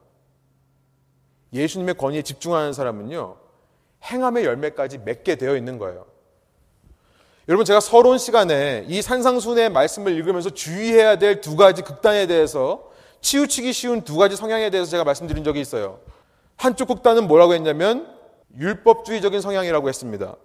예수님의 1.53 1.95
권위에 1.95 2.21
집중하는 2.21 2.73
사람은요, 2.73 3.37
행함의 4.03 4.43
열매까지 4.43 4.97
맺게 5.05 5.35
되어 5.35 5.55
있는 5.55 5.77
거예요. 5.77 6.05
여러분, 7.47 7.63
제가 7.63 7.79
서론 7.79 8.17
시간에 8.17 8.83
이 8.89 9.01
산상순의 9.01 9.69
말씀을 9.69 10.11
읽으면서 10.17 10.49
주의해야 10.49 11.17
될 11.17 11.39
두 11.39 11.55
가지 11.55 11.81
극단에 11.81 12.27
대해서 12.27 12.86
치우치기 13.21 13.73
쉬운 13.73 14.01
두 14.01 14.17
가지 14.17 14.35
성향에 14.35 14.69
대해서 14.69 14.89
제가 14.89 15.03
말씀드린 15.03 15.43
적이 15.43 15.61
있어요. 15.61 15.99
한쪽 16.55 16.87
극단은 16.87 17.27
뭐라고 17.27 17.53
했냐면 17.53 18.07
율법주의적인 18.57 19.41
성향이라고 19.41 19.89
했습니다. 19.89 20.35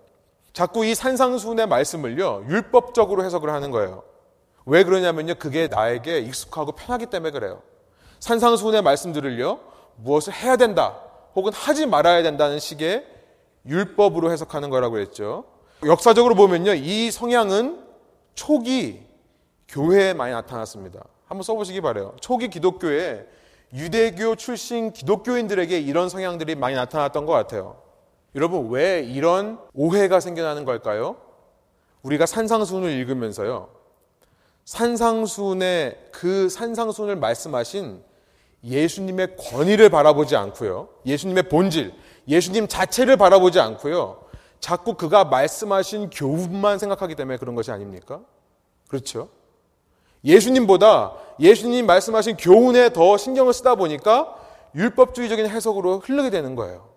자꾸 0.52 0.84
이 0.84 0.94
산상순의 0.94 1.66
말씀을요, 1.66 2.44
율법적으로 2.48 3.24
해석을 3.24 3.50
하는 3.50 3.70
거예요. 3.70 4.02
왜 4.66 4.84
그러냐면요, 4.84 5.36
그게 5.36 5.68
나에게 5.68 6.18
익숙하고 6.20 6.72
편하기 6.72 7.06
때문에 7.06 7.30
그래요. 7.30 7.62
산상순의 8.20 8.82
말씀들을요, 8.82 9.60
무엇을 9.96 10.32
해야 10.32 10.56
된다, 10.56 10.98
혹은 11.34 11.52
하지 11.52 11.86
말아야 11.86 12.22
된다는 12.22 12.58
식의 12.58 13.06
율법으로 13.66 14.30
해석하는 14.30 14.70
거라고 14.70 14.98
했죠. 14.98 15.44
역사적으로 15.84 16.34
보면요, 16.34 16.74
이 16.74 17.10
성향은 17.10 17.82
초기 18.34 19.02
교회에 19.68 20.12
많이 20.12 20.32
나타났습니다. 20.32 21.02
한번 21.32 21.44
써보시기 21.44 21.80
바래요. 21.80 22.14
초기 22.20 22.48
기독교에 22.48 23.26
유대교 23.72 24.36
출신 24.36 24.92
기독교인들에게 24.92 25.80
이런 25.80 26.10
성향들이 26.10 26.56
많이 26.56 26.76
나타났던 26.76 27.24
것 27.24 27.32
같아요. 27.32 27.80
여러분, 28.34 28.68
왜 28.68 29.02
이런 29.02 29.58
오해가 29.72 30.20
생겨나는 30.20 30.66
걸까요? 30.66 31.16
우리가 32.02 32.26
산상순을 32.26 32.90
읽으면서요. 32.90 33.70
산상순의 34.66 36.08
그 36.12 36.50
산상순을 36.50 37.16
말씀하신 37.16 38.02
예수님의 38.62 39.36
권위를 39.36 39.88
바라보지 39.88 40.36
않고요. 40.36 40.88
예수님의 41.06 41.44
본질, 41.44 41.94
예수님 42.28 42.68
자체를 42.68 43.16
바라보지 43.16 43.58
않고요. 43.58 44.22
자꾸 44.60 44.94
그가 44.94 45.24
말씀하신 45.24 46.10
교훈만 46.10 46.78
생각하기 46.78 47.14
때문에 47.14 47.38
그런 47.38 47.54
것이 47.54 47.70
아닙니까? 47.72 48.20
그렇죠? 48.88 49.30
예수님보다 50.24 51.14
예수님 51.40 51.86
말씀하신 51.86 52.36
교훈에 52.36 52.92
더 52.92 53.16
신경을 53.16 53.52
쓰다 53.52 53.74
보니까 53.74 54.36
율법주의적인 54.74 55.48
해석으로 55.48 56.00
흐르게 56.00 56.30
되는 56.30 56.54
거예요. 56.54 56.88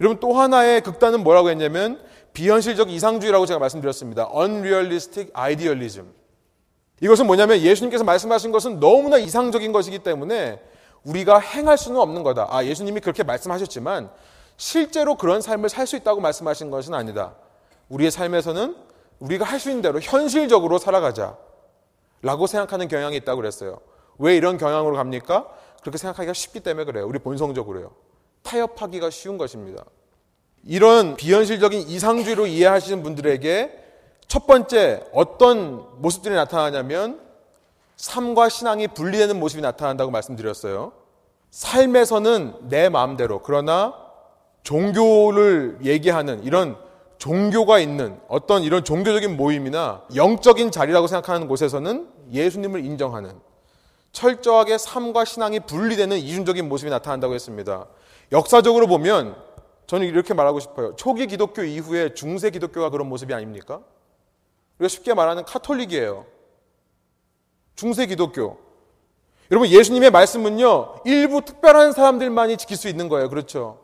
여러분 0.00 0.18
또 0.20 0.34
하나의 0.34 0.80
극단은 0.80 1.22
뭐라고 1.22 1.50
했냐면 1.50 2.02
비현실적 2.32 2.90
이상주의라고 2.90 3.46
제가 3.46 3.58
말씀드렸습니다. 3.60 4.28
unrealistic 4.34 5.30
idealism. 5.34 6.08
이것은 7.00 7.26
뭐냐면 7.26 7.58
예수님께서 7.58 8.04
말씀하신 8.04 8.52
것은 8.52 8.80
너무나 8.80 9.18
이상적인 9.18 9.72
것이기 9.72 10.00
때문에 10.00 10.60
우리가 11.04 11.38
행할 11.38 11.76
수는 11.76 12.00
없는 12.00 12.22
거다. 12.22 12.48
아, 12.50 12.64
예수님이 12.64 13.00
그렇게 13.00 13.22
말씀하셨지만 13.22 14.10
실제로 14.56 15.16
그런 15.16 15.40
삶을 15.40 15.68
살 15.68 15.86
수 15.86 15.96
있다고 15.96 16.20
말씀하신 16.20 16.70
것은 16.70 16.94
아니다. 16.94 17.34
우리의 17.88 18.10
삶에서는 18.10 18.76
우리가 19.22 19.44
할 19.44 19.60
수 19.60 19.70
있는 19.70 19.82
대로 19.82 20.00
현실적으로 20.00 20.78
살아가자. 20.78 21.36
라고 22.22 22.46
생각하는 22.46 22.88
경향이 22.88 23.16
있다고 23.18 23.36
그랬어요. 23.40 23.80
왜 24.18 24.36
이런 24.36 24.58
경향으로 24.58 24.96
갑니까? 24.96 25.48
그렇게 25.80 25.98
생각하기가 25.98 26.32
쉽기 26.32 26.60
때문에 26.60 26.84
그래요. 26.84 27.06
우리 27.06 27.18
본성적으로요. 27.18 27.92
타협하기가 28.42 29.10
쉬운 29.10 29.38
것입니다. 29.38 29.84
이런 30.64 31.16
비현실적인 31.16 31.80
이상주의로 31.88 32.46
이해하시는 32.46 33.02
분들에게 33.02 33.78
첫 34.28 34.46
번째 34.46 35.04
어떤 35.12 36.00
모습들이 36.00 36.34
나타나냐면 36.34 37.20
삶과 37.96 38.48
신앙이 38.48 38.88
분리되는 38.88 39.38
모습이 39.38 39.62
나타난다고 39.62 40.10
말씀드렸어요. 40.10 40.92
삶에서는 41.50 42.68
내 42.68 42.88
마음대로 42.88 43.40
그러나 43.42 43.94
종교를 44.62 45.78
얘기하는 45.84 46.42
이런 46.44 46.76
종교가 47.22 47.78
있는 47.78 48.18
어떤 48.26 48.64
이런 48.64 48.82
종교적인 48.82 49.36
모임이나 49.36 50.02
영적인 50.16 50.72
자리라고 50.72 51.06
생각하는 51.06 51.46
곳에서는 51.46 52.08
예수님을 52.32 52.84
인정하는 52.84 53.38
철저하게 54.10 54.76
삶과 54.76 55.24
신앙이 55.24 55.60
분리되는 55.60 56.18
이중적인 56.18 56.68
모습이 56.68 56.90
나타난다고 56.90 57.32
했습니다. 57.34 57.86
역사적으로 58.32 58.88
보면 58.88 59.36
저는 59.86 60.04
이렇게 60.08 60.34
말하고 60.34 60.58
싶어요. 60.58 60.96
초기 60.96 61.28
기독교 61.28 61.62
이후에 61.62 62.12
중세 62.14 62.50
기독교가 62.50 62.90
그런 62.90 63.08
모습이 63.08 63.32
아닙니까? 63.32 63.82
우리가 64.80 64.88
쉽게 64.88 65.14
말하는 65.14 65.44
카톨릭이에요. 65.44 66.26
중세 67.76 68.06
기독교. 68.06 68.58
여러분, 69.52 69.68
예수님의 69.68 70.10
말씀은요, 70.10 71.02
일부 71.04 71.42
특별한 71.42 71.92
사람들만이 71.92 72.56
지킬 72.56 72.76
수 72.76 72.88
있는 72.88 73.08
거예요. 73.08 73.28
그렇죠? 73.28 73.78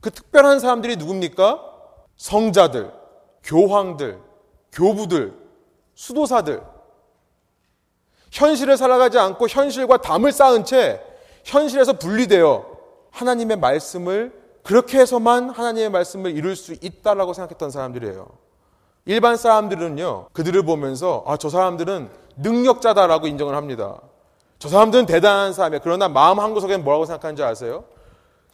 그 0.00 0.12
특별한 0.12 0.60
사람들이 0.60 0.94
누굽니까? 0.94 1.69
성자들, 2.20 2.92
교황들, 3.42 4.20
교부들, 4.72 5.32
수도사들. 5.94 6.62
현실을 8.30 8.76
살아가지 8.76 9.18
않고 9.18 9.48
현실과 9.48 9.96
담을 10.02 10.30
쌓은 10.30 10.66
채 10.66 11.02
현실에서 11.44 11.94
분리되어 11.94 12.66
하나님의 13.10 13.56
말씀을 13.56 14.38
그렇게 14.62 14.98
해서만 14.98 15.48
하나님의 15.48 15.88
말씀을 15.88 16.36
이룰 16.36 16.56
수 16.56 16.74
있다라고 16.74 17.32
생각했던 17.32 17.70
사람들이에요. 17.70 18.28
일반 19.06 19.38
사람들은요, 19.38 20.28
그들을 20.34 20.62
보면서, 20.64 21.24
아, 21.26 21.38
저 21.38 21.48
사람들은 21.48 22.10
능력자다라고 22.36 23.28
인정을 23.28 23.56
합니다. 23.56 23.98
저 24.58 24.68
사람들은 24.68 25.06
대단한 25.06 25.54
사람이야. 25.54 25.80
그러나 25.82 26.10
마음 26.10 26.38
한구석에 26.38 26.76
뭐라고 26.76 27.06
생각하는지 27.06 27.42
아세요? 27.42 27.84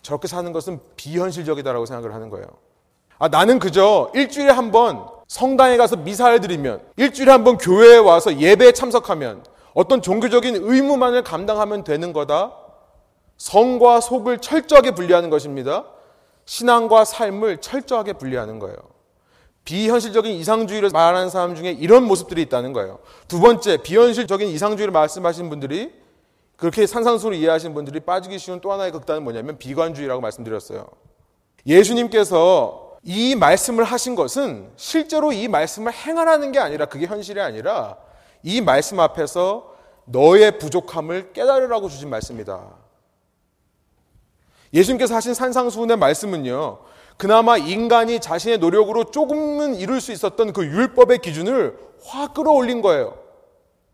저렇게 0.03 0.29
사는 0.29 0.53
것은 0.53 0.79
비현실적이다라고 0.95 1.85
생각을 1.85 2.15
하는 2.15 2.31
거예요. 2.31 2.47
아, 3.19 3.29
나는 3.29 3.59
그저 3.59 4.11
일주일에 4.15 4.51
한 4.51 4.71
번 4.71 5.07
성당에 5.29 5.77
가서 5.77 5.97
미사를 5.97 6.39
드리면, 6.41 6.83
일주일에 6.97 7.33
한 7.33 7.43
번 7.45 7.59
교회에 7.59 7.97
와서 7.97 8.39
예배에 8.39 8.73
참석하면, 8.73 9.45
어떤 9.75 10.01
종교적인 10.01 10.57
의무만을 10.63 11.23
감당하면 11.25 11.85
되는 11.85 12.13
거다. 12.13 12.53
성과 13.37 14.01
속을 14.01 14.39
철저하게 14.39 14.93
분리하는 14.93 15.29
것입니다. 15.31 15.85
신앙과 16.47 17.05
삶을 17.05 17.61
철저하게 17.61 18.15
분리하는 18.15 18.59
거예요. 18.59 18.77
비현실적인 19.65 20.33
이상주의를 20.33 20.91
말하는 20.93 21.29
사람 21.29 21.57
중에 21.57 21.73
이런 21.73 22.05
모습들이 22.05 22.41
있다는 22.43 22.73
거예요. 22.73 23.01
두 23.27 23.41
번째, 23.41 23.79
비현실적인 23.79 24.49
이상주의를 24.49 24.93
말씀하시는 24.93 25.51
분들이 25.51 25.93
그렇게 26.57 26.87
산상수를 26.87 27.37
이해하시는 27.37 27.75
분들이 27.75 27.99
빠지기 28.01 28.39
쉬운 28.39 28.61
또 28.61 28.73
하나의 28.73 28.93
극단은 28.93 29.25
뭐냐면 29.25 29.59
비관주의라고 29.59 30.21
말씀드렸어요. 30.23 30.87
예수님께서 31.67 32.86
이 33.09 33.37
말씀을 33.37 33.85
하신 33.85 34.17
것은 34.17 34.69
실제로 34.75 35.31
이 35.31 35.47
말씀을 35.47 35.93
행하라는 35.93 36.51
게 36.51 36.59
아니라 36.59 36.87
그게 36.87 37.07
현실이 37.07 37.41
아니라 37.41 37.97
이 38.43 38.61
말씀 38.61 38.99
앞에서 38.99 39.73
너의 40.07 40.59
부족함을 40.59 41.33
깨달으라고 41.33 41.89
주신 41.89 42.11
말씀이다. 42.11 42.65
예수님께서 44.75 45.15
하신 45.15 45.35
산상수훈의 45.35 45.97
말씀은요, 45.97 46.79
그나마 47.17 47.57
인간이 47.57 48.19
자신의 48.19 48.59
노력으로 48.59 49.05
조금은 49.05 49.77
이룰 49.77 50.01
수 50.01 50.11
있었던 50.11 50.53
그 50.53 50.65
율법의 50.65 51.19
기준을 51.21 51.79
확 52.05 52.35
끌어올린 52.35 52.83
거예요. 52.83 53.17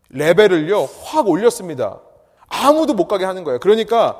레벨을요, 0.09 0.89
확 1.03 1.29
올렸습니다. 1.29 2.01
아무도 2.47 2.95
못 2.95 3.07
가게 3.07 3.25
하는 3.25 3.43
거예요. 3.43 3.59
그러니까 3.59 4.19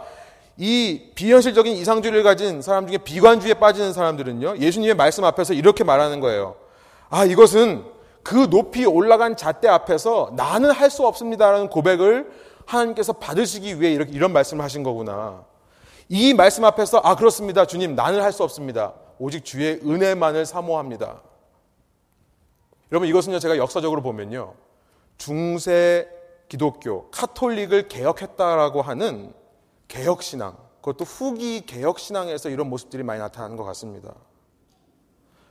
이 0.58 1.10
비현실적인 1.16 1.76
이상주의를 1.76 2.24
가진 2.24 2.62
사람 2.62 2.88
중에 2.88 3.00
비관주의에 3.00 3.56
빠지는 3.56 3.94
사람들은요, 3.94 4.58
예수님의 4.58 4.96
말씀 4.96 5.24
앞에서 5.24 5.54
이렇게 5.54 5.84
말하는 5.84 6.20
거예요. 6.20 6.56
아, 7.10 7.26
이것은 7.26 7.84
그 8.24 8.50
높이 8.50 8.86
올라간 8.86 9.36
잣대 9.36 9.68
앞에서 9.68 10.32
나는 10.36 10.72
할 10.72 10.90
수 10.90 11.06
없습니다라는 11.06 11.70
고백을 11.70 12.32
하나님께서 12.66 13.14
받으시기 13.14 13.82
위해 13.82 13.92
이렇게 13.94 14.12
이런 14.14 14.32
말씀을 14.32 14.64
하신 14.64 14.84
거구나. 14.84 15.44
이 16.08 16.34
말씀 16.34 16.64
앞에서 16.64 17.02
아 17.04 17.16
그렇습니다. 17.16 17.66
주님 17.66 17.96
나는 17.96 18.22
할 18.22 18.32
수 18.32 18.44
없습니다. 18.44 18.94
오직 19.20 19.44
주의 19.44 19.80
은혜만을 19.84 20.46
사모합니다. 20.46 21.22
여러분 22.92 23.10
이것은요 23.10 23.40
제가 23.40 23.58
역사적으로 23.58 24.02
보면요. 24.02 24.54
중세 25.18 26.08
기독교 26.48 27.10
카톨릭을 27.12 27.88
개혁했다라고 27.88 28.82
하는 28.82 29.34
개혁신앙 29.88 30.58
그것도 30.82 31.06
후기 31.06 31.66
개혁신앙에서 31.66 32.50
이런 32.50 32.70
모습들이 32.70 33.04
많이 33.04 33.20
나타나는 33.20 33.56
것 33.56 33.64
같습니다. 33.64 34.14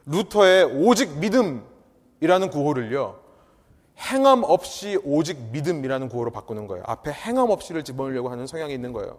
루터의 0.06 0.64
오직 0.64 1.16
믿음이라는 1.18 2.50
구호를요. 2.50 3.20
행함 3.98 4.42
없이 4.44 4.98
오직 5.04 5.38
믿음이라는 5.52 6.08
구호로 6.08 6.30
바꾸는 6.32 6.66
거예요. 6.66 6.84
앞에 6.86 7.12
행함 7.12 7.50
없이를 7.50 7.84
집어넣으려고 7.84 8.28
하는 8.30 8.46
성향이 8.46 8.74
있는 8.74 8.92
거예요. 8.92 9.18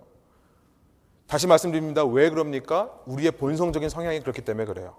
다시 1.26 1.48
말씀드립니다. 1.48 2.04
왜 2.04 2.30
그럽니까? 2.30 2.92
우리의 3.06 3.32
본성적인 3.32 3.90
성향이 3.90 4.20
그렇기 4.20 4.42
때문에 4.42 4.66
그래요. 4.66 4.96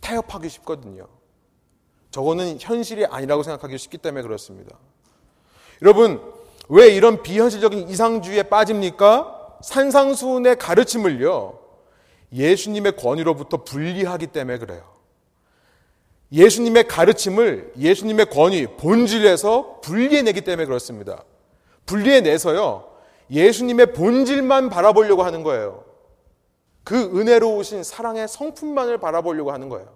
타협하기 0.00 0.48
쉽거든요. 0.48 1.08
저거는 2.10 2.58
현실이 2.60 3.04
아니라고 3.06 3.42
생각하기 3.42 3.76
쉽기 3.76 3.98
때문에 3.98 4.22
그렇습니다. 4.22 4.78
여러분, 5.82 6.22
왜 6.68 6.88
이런 6.88 7.22
비현실적인 7.22 7.88
이상주의에 7.88 8.44
빠집니까? 8.44 9.35
산상수훈의 9.62 10.56
가르침을요, 10.56 11.58
예수님의 12.32 12.96
권위로부터 12.96 13.64
분리하기 13.64 14.28
때문에 14.28 14.58
그래요. 14.58 14.82
예수님의 16.32 16.88
가르침을 16.88 17.72
예수님의 17.78 18.30
권위, 18.30 18.66
본질에서 18.66 19.80
분리해내기 19.82 20.40
때문에 20.40 20.66
그렇습니다. 20.66 21.22
분리해내서요, 21.86 22.88
예수님의 23.30 23.92
본질만 23.92 24.68
바라보려고 24.70 25.22
하는 25.22 25.42
거예요. 25.42 25.84
그 26.84 26.96
은혜로우신 26.96 27.82
사랑의 27.84 28.28
성품만을 28.28 28.98
바라보려고 28.98 29.52
하는 29.52 29.68
거예요. 29.68 29.88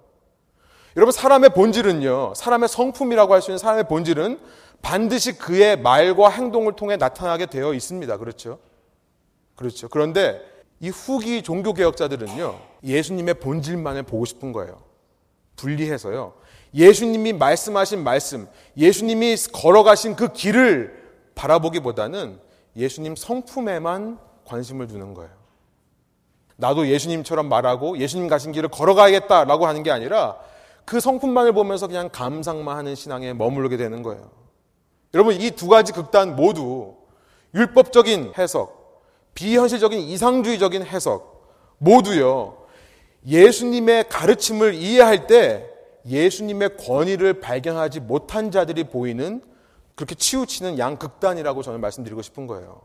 여러분, 0.97 1.13
사람의 1.13 1.51
본질은요, 1.51 2.35
사람의 2.35 2.69
성품이라고 2.69 3.33
할 3.33 3.43
수 3.43 3.51
있는 3.51 3.59
사람의 3.59 3.85
본질은 3.85 4.41
반드시 4.83 5.39
그의 5.39 5.79
말과 5.79 6.31
행동을 6.31 6.75
통해 6.75 6.97
나타나게 6.97 7.47
되어 7.47 7.75
있습니다. 7.75 8.17
그렇죠? 8.17 8.59
그렇죠. 9.61 9.89
그런데 9.91 10.41
이 10.81 10.89
후기 10.89 11.43
종교개혁자들은요, 11.43 12.59
예수님의 12.83 13.35
본질만을 13.35 14.05
보고 14.05 14.25
싶은 14.25 14.53
거예요. 14.53 14.81
분리해서요. 15.57 16.33
예수님이 16.73 17.35
말씀하신 17.35 18.03
말씀, 18.03 18.49
예수님이 18.79 19.37
걸어가신 19.53 20.17
그 20.17 20.33
길을 20.33 20.99
바라보기보다는 21.35 22.41
예수님 22.75 23.15
성품에만 23.17 24.19
관심을 24.47 24.87
두는 24.87 25.13
거예요. 25.13 25.31
나도 26.57 26.89
예수님처럼 26.89 27.47
말하고 27.51 27.99
예수님 27.99 28.29
가신 28.29 28.53
길을 28.53 28.71
걸어가야겠다라고 28.71 29.67
하는 29.67 29.83
게 29.83 29.91
아니라 29.91 30.39
그 30.87 31.01
성품만을 31.01 31.53
보면서 31.53 31.87
그냥 31.87 32.09
감상만 32.11 32.79
하는 32.79 32.95
신앙에 32.95 33.35
머무르게 33.35 33.77
되는 33.77 34.03
거예요. 34.03 34.31
여러분, 35.13 35.35
이 35.39 35.51
두 35.51 35.69
가지 35.69 35.93
극단 35.93 36.35
모두 36.35 36.97
율법적인 37.55 38.33
해석, 38.39 38.80
비현실적인 39.35 40.01
이상주의적인 40.01 40.85
해석 40.85 41.53
모두요. 41.79 42.59
예수님의 43.27 44.09
가르침을 44.09 44.75
이해할 44.75 45.27
때 45.27 45.67
예수님의 46.07 46.77
권위를 46.79 47.41
발견하지 47.41 48.01
못한 48.01 48.51
자들이 48.51 48.85
보이는 48.85 49.43
그렇게 49.95 50.15
치우치는 50.15 50.79
양극단이라고 50.79 51.63
저는 51.63 51.81
말씀드리고 51.81 52.23
싶은 52.23 52.47
거예요. 52.47 52.83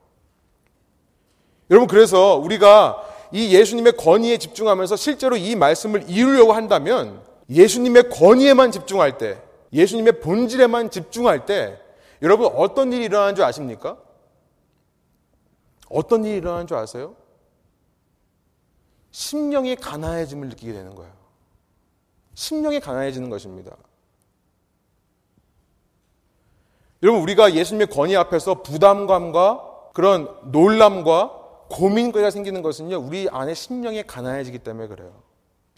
여러분, 1.69 1.87
그래서 1.87 2.35
우리가 2.35 3.01
이 3.31 3.55
예수님의 3.55 3.93
권위에 3.93 4.37
집중하면서 4.37 4.95
실제로 4.97 5.35
이 5.37 5.55
말씀을 5.55 6.09
이루려고 6.09 6.53
한다면 6.53 7.21
예수님의 7.49 8.09
권위에만 8.09 8.71
집중할 8.71 9.17
때, 9.17 9.37
예수님의 9.73 10.19
본질에만 10.19 10.89
집중할 10.89 11.45
때, 11.45 11.79
여러분 12.21 12.51
어떤 12.55 12.93
일이 12.93 13.05
일어나는 13.05 13.35
줄 13.35 13.43
아십니까? 13.43 13.97
어떤 15.95 16.25
일이 16.25 16.37
일어나는 16.37 16.67
줄 16.67 16.75
아세요? 16.75 17.15
심령이 19.11 19.77
가난해짐을 19.77 20.49
느끼게 20.49 20.73
되는 20.73 20.93
거예요. 20.93 21.13
심령이 22.33 22.81
가난해지는 22.81 23.29
것입니다. 23.29 23.77
여러분, 27.01 27.21
우리가 27.21 27.53
예수님의 27.53 27.87
권위 27.87 28.17
앞에서 28.17 28.61
부담감과 28.61 29.91
그런 29.93 30.27
놀람과 30.51 31.29
고민거리가 31.69 32.29
생기는 32.29 32.61
것은요, 32.61 32.97
우리 32.97 33.29
안에 33.31 33.53
심령이 33.53 34.03
가난해지기 34.03 34.59
때문에 34.59 34.87
그래요. 34.87 35.23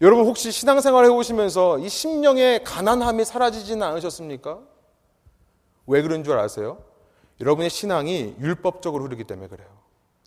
여러분, 0.01 0.25
혹시 0.25 0.51
신앙생활 0.51 1.05
해오시면서 1.05 1.77
이 1.77 1.89
심령의 1.89 2.63
가난함이 2.63 3.23
사라지지는 3.23 3.85
않으셨습니까? 3.85 4.59
왜 5.85 6.01
그런 6.01 6.23
줄 6.23 6.39
아세요? 6.39 6.83
여러분의 7.39 7.69
신앙이 7.69 8.35
율법적으로 8.39 9.03
흐르기 9.03 9.23
때문에 9.23 9.47
그래요. 9.47 9.76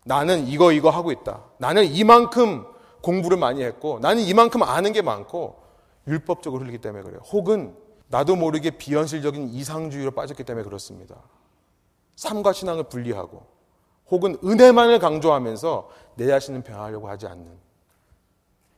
나는 0.05 0.47
이거, 0.47 0.73
이거 0.73 0.91
하고 0.91 1.13
있다. 1.13 1.45
나는 1.59 1.85
이만큼 1.85 2.67
공부를 3.03 3.39
많이 3.39 3.63
했고, 3.63 3.99
나는 4.01 4.23
이만큼 4.23 4.63
아는 4.63 4.93
게 4.93 5.03
많고, 5.03 5.61
율법적으로 6.07 6.63
흐르기 6.63 6.79
때문에 6.79 7.03
그래요. 7.03 7.21
혹은 7.33 7.77
나도 8.09 8.37
모르게 8.37 8.71
비현실적인 8.71 9.51
이상주의로 9.51 10.11
빠졌기 10.13 10.45
때문에 10.45 10.65
그렇습니다. 10.65 11.17
삶과 12.17 12.53
신앙을 12.53 12.85
분리하고 12.85 13.47
혹은 14.11 14.37
은혜만을 14.45 14.99
강조하면서 14.99 15.89
내 16.17 16.27
자신을 16.27 16.63
변화하려고 16.63 17.09
하지 17.09 17.27
않는. 17.27 17.47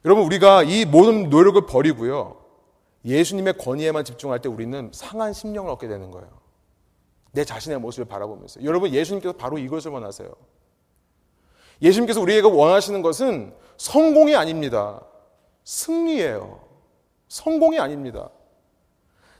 여러분, 0.04 0.24
우리가 0.24 0.62
이 0.64 0.84
모든 0.84 1.30
노력을 1.30 1.64
버리고요. 1.66 2.36
예수님의 3.04 3.56
권위에만 3.56 4.04
집중할 4.04 4.42
때 4.42 4.48
우리는 4.48 4.90
상한 4.92 5.32
심령을 5.32 5.70
얻게 5.70 5.88
되는 5.88 6.10
거예요. 6.10 6.28
내 7.32 7.44
자신의 7.44 7.80
모습을 7.80 8.04
바라보면서. 8.04 8.62
여러분, 8.64 8.92
예수님께서 8.92 9.32
바로 9.36 9.58
이것을 9.58 9.90
원하세요. 9.90 10.30
예수님께서 11.82 12.20
우리에게 12.20 12.46
원하시는 12.46 13.02
것은 13.02 13.52
성공이 13.76 14.34
아닙니다. 14.36 15.02
승리예요. 15.64 16.60
성공이 17.28 17.78
아닙니다. 17.78 18.30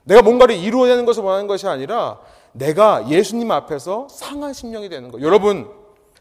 내가 0.03 0.21
뭔가를 0.21 0.55
이루어내는 0.55 1.05
것을 1.05 1.23
원하는 1.23 1.47
것이 1.47 1.67
아니라 1.67 2.19
내가 2.51 3.09
예수님 3.09 3.49
앞에서 3.51 4.07
상한 4.09 4.53
심령이 4.53 4.89
되는 4.89 5.11
거. 5.11 5.21
여러분, 5.21 5.71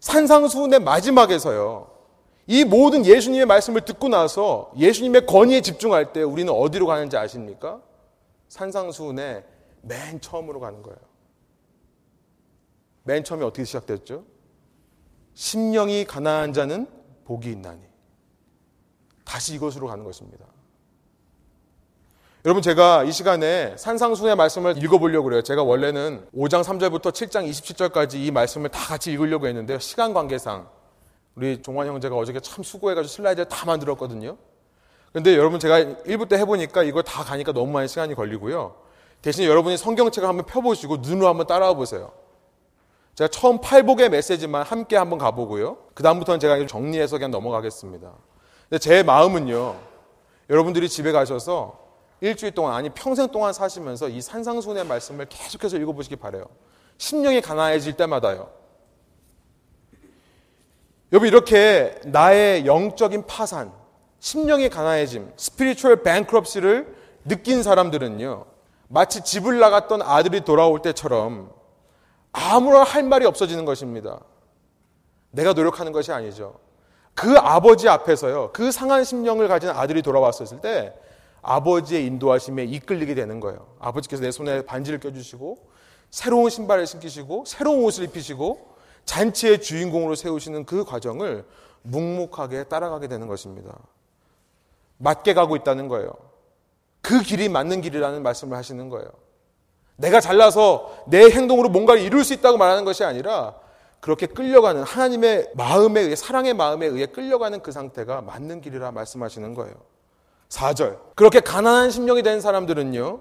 산상수훈의 0.00 0.80
마지막에서요. 0.80 1.90
이 2.46 2.64
모든 2.64 3.04
예수님의 3.04 3.46
말씀을 3.46 3.82
듣고 3.82 4.08
나서 4.08 4.72
예수님의 4.76 5.26
권위에 5.26 5.60
집중할 5.60 6.12
때 6.12 6.22
우리는 6.22 6.52
어디로 6.52 6.86
가는지 6.86 7.16
아십니까? 7.16 7.80
산상수훈의 8.48 9.44
맨 9.82 10.20
처음으로 10.20 10.60
가는 10.60 10.82
거예요. 10.82 10.98
맨 13.04 13.24
처음에 13.24 13.44
어떻게 13.44 13.64
시작됐죠? 13.64 14.24
심령이 15.34 16.04
가난한 16.04 16.52
자는 16.52 16.86
복이 17.24 17.50
있나니. 17.50 17.80
다시 19.24 19.54
이것으로 19.54 19.86
가는 19.86 20.04
것입니다. 20.04 20.44
여러분 22.44 22.60
제가 22.60 23.04
이 23.04 23.12
시간에 23.12 23.76
산상순의 23.76 24.34
말씀을 24.34 24.82
읽어보려고 24.82 25.24
그래요. 25.24 25.42
제가 25.42 25.62
원래는 25.62 26.26
5장 26.34 26.64
3절부터 26.64 27.12
7장 27.12 27.48
27절까지 27.48 28.16
이 28.16 28.32
말씀을 28.32 28.68
다 28.68 28.80
같이 28.80 29.12
읽으려고 29.12 29.46
했는데요. 29.46 29.78
시간 29.78 30.12
관계상 30.12 30.68
우리 31.36 31.62
종환 31.62 31.86
형제가 31.86 32.16
어저께 32.16 32.40
참 32.40 32.64
수고해가지고 32.64 33.08
슬라이드를 33.08 33.48
다 33.48 33.64
만들었거든요. 33.64 34.36
근데 35.12 35.36
여러분 35.36 35.60
제가 35.60 35.78
1부 35.78 36.28
때 36.28 36.36
해보니까 36.38 36.82
이걸 36.82 37.04
다 37.04 37.22
가니까 37.22 37.52
너무 37.52 37.70
많이 37.70 37.86
시간이 37.86 38.14
걸리고요. 38.14 38.74
대신 39.20 39.44
여러분이 39.44 39.76
성경책을 39.76 40.28
한번 40.28 40.44
펴보시고 40.46 40.96
눈으로 40.96 41.28
한번 41.28 41.46
따라와 41.46 41.74
보세요. 41.74 42.10
제가 43.14 43.28
처음 43.28 43.60
팔복의 43.60 44.08
메시지만 44.08 44.62
함께 44.62 44.96
한번 44.96 45.18
가보고요. 45.18 45.78
그 45.94 46.02
다음부터는 46.02 46.40
제가 46.40 46.66
정리해서 46.66 47.18
그냥 47.18 47.30
넘어가겠습니다. 47.30 48.10
근데 48.68 48.78
제 48.78 49.02
마음은요. 49.02 49.76
여러분들이 50.48 50.88
집에 50.88 51.12
가셔서 51.12 51.78
일주일 52.20 52.52
동안 52.52 52.74
아니 52.74 52.88
평생 52.90 53.28
동안 53.28 53.52
사시면서 53.52 54.08
이 54.08 54.20
산상순의 54.22 54.86
말씀을 54.86 55.26
계속해서 55.28 55.76
읽어보시기 55.76 56.16
바래요. 56.16 56.46
심령이 56.96 57.40
가난해질 57.40 57.96
때마다요. 57.96 58.50
여러분 61.12 61.28
이렇게 61.28 62.00
나의 62.04 62.64
영적인 62.64 63.26
파산, 63.26 63.72
심령의 64.20 64.70
가난해짐, 64.70 65.32
spiritual 65.36 66.02
bankruptcy를 66.02 66.96
느낀 67.26 67.62
사람들은요. 67.62 68.46
마치 68.88 69.22
집을 69.22 69.58
나갔던 69.58 70.00
아들이 70.00 70.42
돌아올 70.42 70.80
때처럼 70.80 71.50
아무런 72.32 72.86
할 72.86 73.02
말이 73.02 73.26
없어지는 73.26 73.64
것입니다. 73.64 74.20
내가 75.30 75.52
노력하는 75.52 75.92
것이 75.92 76.12
아니죠. 76.12 76.58
그 77.14 77.36
아버지 77.36 77.88
앞에서요. 77.88 78.50
그 78.52 78.72
상한 78.72 79.04
심령을 79.04 79.48
가진 79.48 79.68
아들이 79.70 80.02
돌아왔었을 80.02 80.60
때 80.60 80.94
아버지의 81.42 82.06
인도하심에 82.06 82.64
이끌리게 82.64 83.14
되는 83.14 83.40
거예요. 83.40 83.66
아버지께서 83.80 84.22
내 84.22 84.30
손에 84.30 84.62
반지를 84.62 85.00
껴주시고 85.00 85.70
새로운 86.10 86.50
신발을 86.50 86.86
신기시고 86.86 87.44
새로운 87.46 87.84
옷을 87.84 88.04
입히시고 88.04 88.72
잔치의 89.04 89.60
주인공으로 89.60 90.14
세우시는 90.14 90.64
그 90.64 90.84
과정을 90.84 91.44
묵묵하게 91.82 92.64
따라가게 92.64 93.08
되는 93.08 93.26
것입니다. 93.26 93.76
맞게 94.98 95.34
가고 95.34 95.56
있다는 95.56 95.88
거예요. 95.88 96.12
그 97.00 97.20
길이 97.22 97.48
맞는 97.48 97.80
길이라는 97.80 98.22
말씀을 98.22 98.56
하시는 98.56 98.88
거예요. 98.88 99.10
내가 99.96 100.20
잘나서 100.20 101.04
내 101.06 101.30
행동으로 101.30 101.68
뭔가를 101.68 102.02
이룰 102.02 102.24
수 102.24 102.34
있다고 102.34 102.58
말하는 102.58 102.84
것이 102.84 103.04
아니라 103.04 103.54
그렇게 104.00 104.26
끌려가는 104.26 104.82
하나님의 104.82 105.50
마음에 105.54 106.00
의해 106.00 106.16
사랑의 106.16 106.54
마음에 106.54 106.86
의해 106.86 107.06
끌려가는 107.06 107.60
그 107.62 107.70
상태가 107.70 108.20
맞는 108.22 108.60
길이라 108.60 108.90
말씀하시는 108.90 109.54
거예요. 109.54 109.74
4절. 110.48 110.98
그렇게 111.14 111.40
가난한 111.40 111.90
심령이 111.90 112.22
된 112.22 112.40
사람들은요. 112.40 113.20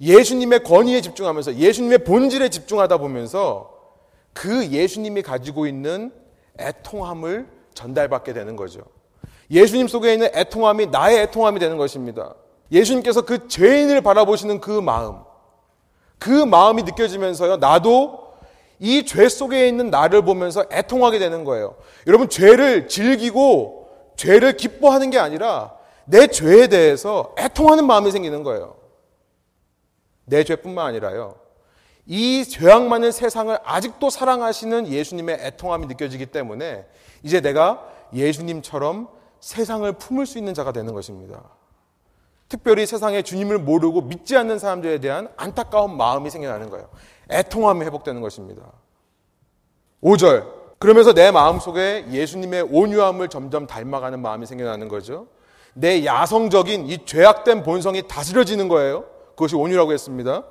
예수님의 0.00 0.64
권위에 0.64 1.00
집중하면서 1.00 1.54
예수님의 1.54 1.98
본질에 1.98 2.48
집중하다 2.50 2.98
보면서 2.98 3.72
그 4.32 4.66
예수님이 4.66 5.22
가지고 5.22 5.66
있는 5.66 6.12
애통함을 6.58 7.48
전달받게 7.74 8.32
되는 8.32 8.56
거죠. 8.56 8.80
예수님 9.50 9.88
속에 9.88 10.12
있는 10.12 10.28
애통함이 10.34 10.86
나의 10.86 11.20
애통함이 11.20 11.60
되는 11.60 11.76
것입니다. 11.76 12.34
예수님께서 12.72 13.22
그 13.22 13.48
죄인을 13.48 14.00
바라보시는 14.00 14.60
그 14.60 14.70
마음, 14.70 15.20
그 16.18 16.30
마음이 16.30 16.82
느껴지면서요, 16.84 17.56
나도 17.58 18.26
이 18.78 19.04
죄 19.04 19.28
속에 19.28 19.68
있는 19.68 19.90
나를 19.90 20.22
보면서 20.22 20.64
애통하게 20.70 21.18
되는 21.18 21.44
거예요. 21.44 21.76
여러분, 22.06 22.28
죄를 22.28 22.88
즐기고 22.88 23.88
죄를 24.16 24.56
기뻐하는 24.56 25.10
게 25.10 25.18
아니라 25.18 25.74
내 26.04 26.26
죄에 26.26 26.66
대해서 26.68 27.34
애통하는 27.38 27.86
마음이 27.86 28.10
생기는 28.10 28.42
거예요. 28.42 28.76
내 30.24 30.44
죄뿐만 30.44 30.86
아니라요. 30.86 31.36
이 32.06 32.44
죄악 32.44 32.84
많은 32.86 33.12
세상을 33.12 33.58
아직도 33.64 34.10
사랑하시는 34.10 34.88
예수님의 34.88 35.38
애통함이 35.40 35.86
느껴지기 35.86 36.26
때문에 36.26 36.86
이제 37.22 37.40
내가 37.40 37.82
예수님처럼 38.14 39.08
세상을 39.40 39.90
품을 39.94 40.26
수 40.26 40.38
있는 40.38 40.54
자가 40.54 40.72
되는 40.72 40.94
것입니다. 40.94 41.42
특별히 42.48 42.86
세상에 42.86 43.22
주님을 43.22 43.58
모르고 43.58 44.02
믿지 44.02 44.36
않는 44.36 44.58
사람들에 44.58 44.98
대한 44.98 45.28
안타까운 45.36 45.96
마음이 45.96 46.30
생겨나는 46.30 46.70
거예요. 46.70 46.88
애통함이 47.30 47.84
회복되는 47.84 48.20
것입니다. 48.20 48.62
5절. 50.02 50.54
그러면서 50.78 51.12
내 51.12 51.30
마음 51.30 51.58
속에 51.58 52.06
예수님의 52.10 52.68
온유함을 52.70 53.28
점점 53.28 53.66
닮아가는 53.66 54.20
마음이 54.20 54.46
생겨나는 54.46 54.88
거죠. 54.88 55.26
내 55.74 56.04
야성적인 56.04 56.86
이 56.86 57.04
죄악된 57.04 57.62
본성이 57.62 58.06
다스려지는 58.06 58.68
거예요. 58.68 59.04
그것이 59.30 59.56
온유라고 59.56 59.92
했습니다. 59.92 60.44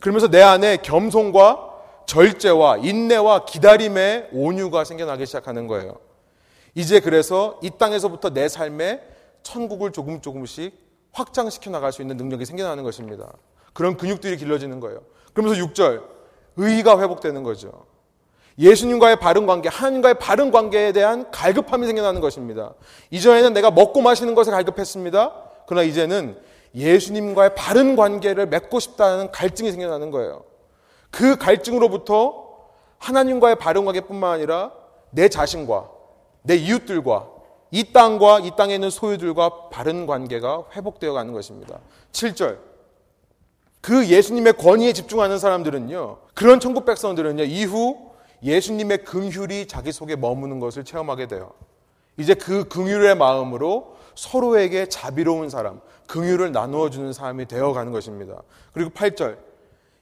그러면서 0.00 0.28
내 0.28 0.42
안에 0.42 0.78
겸손과 0.78 1.70
절제와 2.06 2.78
인내와 2.78 3.44
기다림의 3.44 4.28
온유가 4.32 4.84
생겨나기 4.84 5.26
시작하는 5.26 5.66
거예요. 5.66 5.98
이제 6.74 7.00
그래서 7.00 7.58
이 7.62 7.70
땅에서부터 7.70 8.30
내 8.30 8.48
삶에 8.48 9.02
천국을 9.42 9.92
조금 9.92 10.20
조금씩 10.20 10.81
확장시켜 11.12 11.70
나갈 11.70 11.92
수 11.92 12.02
있는 12.02 12.16
능력이 12.16 12.44
생겨나는 12.44 12.84
것입니다. 12.84 13.32
그런 13.72 13.96
근육들이 13.96 14.36
길러지는 14.36 14.80
거예요. 14.80 15.00
그러면서 15.32 15.64
6절, 15.64 16.02
의의가 16.56 17.00
회복되는 17.00 17.42
거죠. 17.42 17.86
예수님과의 18.58 19.16
바른 19.16 19.46
관계, 19.46 19.68
하나님과의 19.68 20.14
바른 20.18 20.50
관계에 20.50 20.92
대한 20.92 21.30
갈급함이 21.30 21.86
생겨나는 21.86 22.20
것입니다. 22.20 22.74
이전에는 23.10 23.54
내가 23.54 23.70
먹고 23.70 24.02
마시는 24.02 24.34
것에 24.34 24.50
갈급했습니다. 24.50 25.34
그러나 25.66 25.84
이제는 25.84 26.38
예수님과의 26.74 27.54
바른 27.54 27.96
관계를 27.96 28.46
맺고 28.46 28.78
싶다는 28.78 29.30
갈증이 29.30 29.70
생겨나는 29.70 30.10
거예요. 30.10 30.44
그 31.10 31.36
갈증으로부터 31.36 32.50
하나님과의 32.98 33.56
바른 33.56 33.84
관계뿐만 33.84 34.32
아니라 34.32 34.72
내 35.10 35.28
자신과 35.28 35.88
내 36.42 36.56
이웃들과 36.56 37.31
이 37.72 37.90
땅과 37.90 38.40
이 38.40 38.52
땅에 38.54 38.74
있는 38.74 38.90
소유들과 38.90 39.70
바른 39.70 40.06
관계가 40.06 40.64
회복되어 40.76 41.14
가는 41.14 41.32
것입니다. 41.32 41.80
7절. 42.12 42.58
그 43.80 44.06
예수님의 44.06 44.52
권위에 44.58 44.92
집중하는 44.92 45.38
사람들은요, 45.38 46.18
그런 46.34 46.60
천국 46.60 46.84
백성들은요, 46.84 47.44
이후 47.44 48.12
예수님의 48.42 49.04
긍휼이 49.04 49.66
자기 49.66 49.90
속에 49.90 50.16
머무는 50.16 50.60
것을 50.60 50.84
체험하게 50.84 51.28
돼요. 51.28 51.52
이제 52.18 52.34
그 52.34 52.68
긍휼의 52.68 53.16
마음으로 53.16 53.96
서로에게 54.14 54.90
자비로운 54.90 55.48
사람, 55.48 55.80
긍휼을 56.08 56.52
나누어 56.52 56.90
주는 56.90 57.10
사람이 57.14 57.46
되어 57.46 57.72
가는 57.72 57.90
것입니다. 57.90 58.42
그리고 58.74 58.90
8절. 58.90 59.38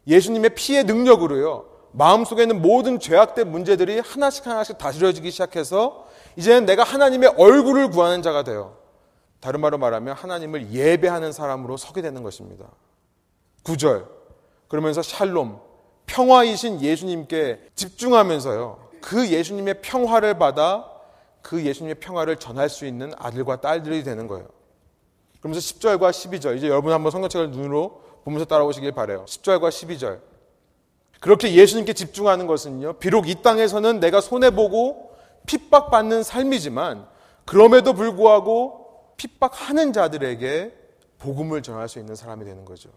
예수님의 0.08 0.56
피의 0.56 0.84
능력으로요. 0.84 1.66
마음속에 1.92 2.42
있는 2.42 2.60
모든 2.62 2.98
죄악된 2.98 3.50
문제들이 3.50 4.00
하나씩 4.00 4.46
하나씩 4.46 4.76
다스려지기 4.78 5.30
시작해서 5.30 6.06
이제는 6.36 6.66
내가 6.66 6.84
하나님의 6.84 7.34
얼굴을 7.36 7.90
구하는 7.90 8.22
자가 8.22 8.44
돼요. 8.44 8.76
다른 9.40 9.60
말로 9.60 9.78
말하면 9.78 10.14
하나님을 10.14 10.72
예배하는 10.72 11.32
사람으로 11.32 11.76
서게 11.76 12.02
되는 12.02 12.22
것입니다. 12.22 12.66
9절. 13.64 14.06
그러면서 14.68 15.02
샬롬, 15.02 15.58
평화이신 16.06 16.80
예수님께 16.80 17.60
집중하면서요. 17.74 18.90
그 19.00 19.28
예수님의 19.28 19.80
평화를 19.80 20.38
받아 20.38 20.86
그 21.42 21.64
예수님의 21.64 21.96
평화를 21.96 22.36
전할 22.36 22.68
수 22.68 22.84
있는 22.84 23.12
아들과 23.16 23.60
딸들이 23.60 24.04
되는 24.04 24.26
거예요. 24.26 24.46
그러면서 25.40 25.60
10절과 25.60 26.10
12절, 26.10 26.56
이제 26.58 26.68
여러분 26.68 26.92
한번 26.92 27.10
성경책을 27.10 27.50
눈으로 27.50 28.02
보면서 28.24 28.44
따라오시길 28.44 28.92
바래요. 28.92 29.24
10절과 29.24 29.70
12절. 29.70 30.20
그렇게 31.20 31.54
예수님께 31.54 31.94
집중하는 31.94 32.46
것은요, 32.46 32.94
비록 32.94 33.28
이 33.28 33.42
땅에서는 33.42 34.00
내가 34.00 34.20
손해 34.20 34.50
보고 34.50 35.09
핍박받는 35.50 36.22
삶이지만, 36.22 37.08
그럼에도 37.44 37.92
불구하고 37.92 39.14
핍박하는 39.16 39.92
자들에게 39.92 40.72
복음을 41.18 41.62
전할 41.62 41.88
수 41.88 41.98
있는 41.98 42.14
사람이 42.14 42.44
되는 42.44 42.64
거죠. 42.64 42.88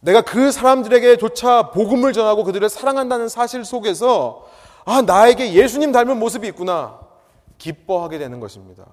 내가 0.00 0.20
그 0.20 0.50
사람들에게조차 0.50 1.70
복음을 1.70 2.12
전하고 2.12 2.42
그들을 2.42 2.68
사랑한다는 2.68 3.28
사실 3.28 3.64
속에서, 3.64 4.44
아, 4.84 5.02
나에게 5.02 5.54
예수님 5.54 5.92
닮은 5.92 6.18
모습이 6.18 6.48
있구나. 6.48 7.00
기뻐하게 7.58 8.18
되는 8.18 8.40
것입니다. 8.40 8.84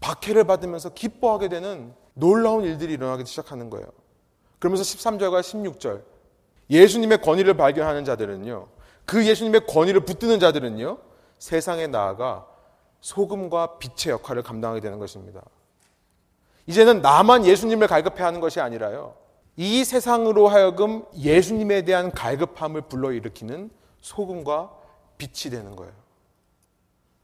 박해를 0.00 0.44
받으면서 0.44 0.88
기뻐하게 0.88 1.48
되는 1.48 1.92
놀라운 2.14 2.64
일들이 2.64 2.94
일어나기 2.94 3.26
시작하는 3.26 3.68
거예요. 3.68 3.86
그러면서 4.58 4.82
13절과 4.82 5.42
16절 5.42 6.02
예수님의 6.70 7.20
권위를 7.20 7.54
발견하는 7.54 8.06
자들은요. 8.06 8.66
그 9.04 9.26
예수님의 9.26 9.66
권위를 9.66 10.00
붙드는 10.00 10.40
자들은요. 10.40 11.09
세상에 11.40 11.88
나아가 11.88 12.46
소금과 13.00 13.78
빛의 13.78 14.12
역할을 14.12 14.42
감당하게 14.42 14.80
되는 14.80 14.98
것입니다. 15.00 15.42
이제는 16.66 17.00
나만 17.00 17.46
예수님을 17.46 17.88
갈급해 17.88 18.22
하는 18.22 18.40
것이 18.40 18.60
아니라요. 18.60 19.14
이 19.56 19.84
세상으로 19.84 20.48
하여금 20.48 21.04
예수님에 21.18 21.82
대한 21.82 22.12
갈급함을 22.12 22.82
불러일으키는 22.82 23.70
소금과 24.00 24.70
빛이 25.18 25.50
되는 25.50 25.74
거예요. 25.74 25.92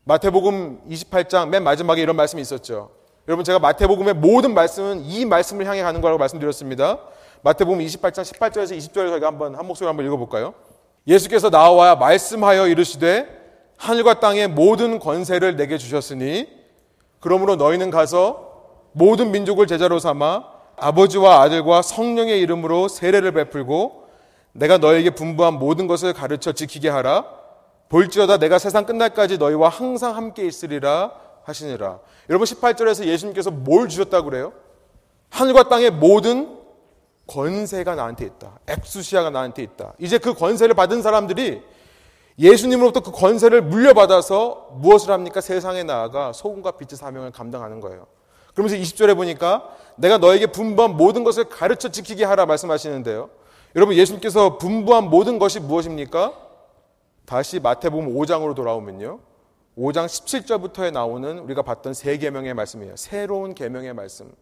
마태복음 0.04 0.88
28장 0.88 1.48
맨 1.48 1.62
마지막에 1.62 2.00
이런 2.00 2.16
말씀이 2.16 2.40
있었죠. 2.40 2.90
여러분 3.28 3.44
제가 3.44 3.58
마태복음의 3.58 4.14
모든 4.14 4.54
말씀은 4.54 5.02
이 5.02 5.24
말씀을 5.26 5.66
향해 5.66 5.82
가는 5.82 6.00
거라고 6.00 6.18
말씀드렸습니다. 6.18 7.00
마태복음 7.42 7.80
28장 7.80 8.22
18절에서 8.22 8.76
20절을 8.78 9.10
저희가 9.10 9.26
한번 9.26 9.54
한 9.56 9.66
목소리 9.66 9.86
한번 9.86 10.06
읽어볼까요? 10.06 10.54
예수께서 11.06 11.50
나와 11.50 11.96
말씀하여 11.96 12.66
이르시되 12.68 13.45
하늘과 13.76 14.20
땅의 14.20 14.48
모든 14.48 14.98
권세를 14.98 15.56
내게 15.56 15.78
주셨으니 15.78 16.48
그러므로 17.20 17.56
너희는 17.56 17.90
가서 17.90 18.46
모든 18.92 19.30
민족을 19.30 19.66
제자로 19.66 19.98
삼아 19.98 20.44
아버지와 20.76 21.42
아들과 21.42 21.82
성령의 21.82 22.40
이름으로 22.40 22.88
세례를 22.88 23.32
베풀고 23.32 24.06
내가 24.52 24.78
너에게 24.78 25.10
분부한 25.10 25.54
모든 25.54 25.86
것을 25.86 26.12
가르쳐 26.12 26.52
지키게 26.52 26.88
하라. 26.88 27.26
볼지어다 27.88 28.38
내가 28.38 28.58
세상 28.58 28.84
끝날까지 28.84 29.38
너희와 29.38 29.68
항상 29.68 30.16
함께 30.16 30.46
있으리라 30.46 31.12
하시니라. 31.44 32.00
여러분 32.28 32.44
18절에서 32.44 33.04
예수님께서 33.04 33.50
뭘 33.50 33.88
주셨다고 33.88 34.30
그래요? 34.30 34.52
하늘과 35.30 35.68
땅의 35.68 35.90
모든 35.92 36.56
권세가 37.26 37.94
나한테 37.94 38.24
있다. 38.24 38.58
엑수시아가 38.68 39.30
나한테 39.30 39.62
있다. 39.62 39.92
이제 39.98 40.18
그 40.18 40.34
권세를 40.34 40.74
받은 40.74 41.02
사람들이 41.02 41.62
예수님으로부터 42.38 43.00
그 43.00 43.10
권세를 43.10 43.62
물려받아서 43.62 44.76
무엇을 44.78 45.10
합니까? 45.10 45.40
세상에 45.40 45.82
나아가 45.82 46.32
소금과 46.32 46.72
빛의 46.72 46.96
사명을 46.96 47.32
감당하는 47.32 47.80
거예요. 47.80 48.06
그러면서 48.54 48.76
20절에 48.76 49.14
보니까 49.16 49.70
내가 49.96 50.18
너에게 50.18 50.46
분부한 50.46 50.96
모든 50.96 51.24
것을 51.24 51.44
가르쳐 51.44 51.90
지키게 51.90 52.24
하라 52.24 52.46
말씀하시는데요. 52.46 53.30
여러분 53.74 53.94
예수님께서 53.96 54.58
분부한 54.58 55.10
모든 55.10 55.38
것이 55.38 55.60
무엇입니까? 55.60 56.32
다시 57.26 57.60
마태복음 57.60 58.14
5장으로 58.14 58.54
돌아오면요. 58.54 59.18
5장 59.76 60.06
17절부터에 60.06 60.90
나오는 60.90 61.38
우리가 61.38 61.60
봤던 61.62 61.92
세 61.92 62.16
계명의 62.16 62.54
말씀이에요. 62.54 62.96
새로운 62.96 63.54
계명의 63.54 63.92
말씀. 63.92 64.32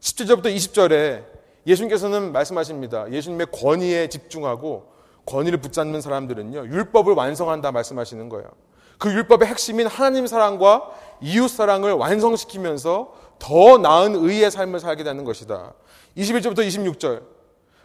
17절부터 0.00 0.54
20절에 0.54 1.24
예수님께서는 1.66 2.32
말씀하십니다. 2.32 3.10
예수님의 3.10 3.46
권위에 3.50 4.08
집중하고 4.08 4.93
권위를 5.26 5.60
붙잡는 5.60 6.00
사람들은요. 6.00 6.66
율법을 6.66 7.14
완성한다 7.14 7.72
말씀하시는 7.72 8.28
거예요. 8.28 8.48
그 8.98 9.12
율법의 9.12 9.48
핵심인 9.48 9.86
하나님 9.86 10.26
사랑과 10.26 10.90
이웃 11.20 11.48
사랑을 11.48 11.92
완성시키면서 11.92 13.12
더 13.38 13.78
나은 13.78 14.14
의의 14.14 14.50
삶을 14.50 14.80
살게 14.80 15.04
되는 15.04 15.24
것이다. 15.24 15.74
21절부터 16.16 16.58
26절. 16.58 17.22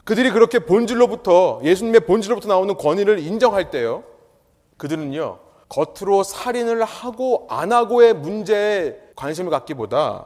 그들이 0.04 0.32
그렇게 0.32 0.60
본질로부터 0.60 1.62
예수님의 1.64 2.02
본질로부터 2.02 2.48
나오는 2.48 2.76
권위를 2.76 3.20
인정할 3.20 3.70
때요. 3.70 4.04
그들은요. 4.78 5.40
겉으로 5.70 6.24
살인을 6.24 6.84
하고 6.84 7.46
안 7.50 7.72
하고의 7.72 8.16
문제에 8.16 8.98
관심을 9.16 9.52
갖기보다 9.52 10.26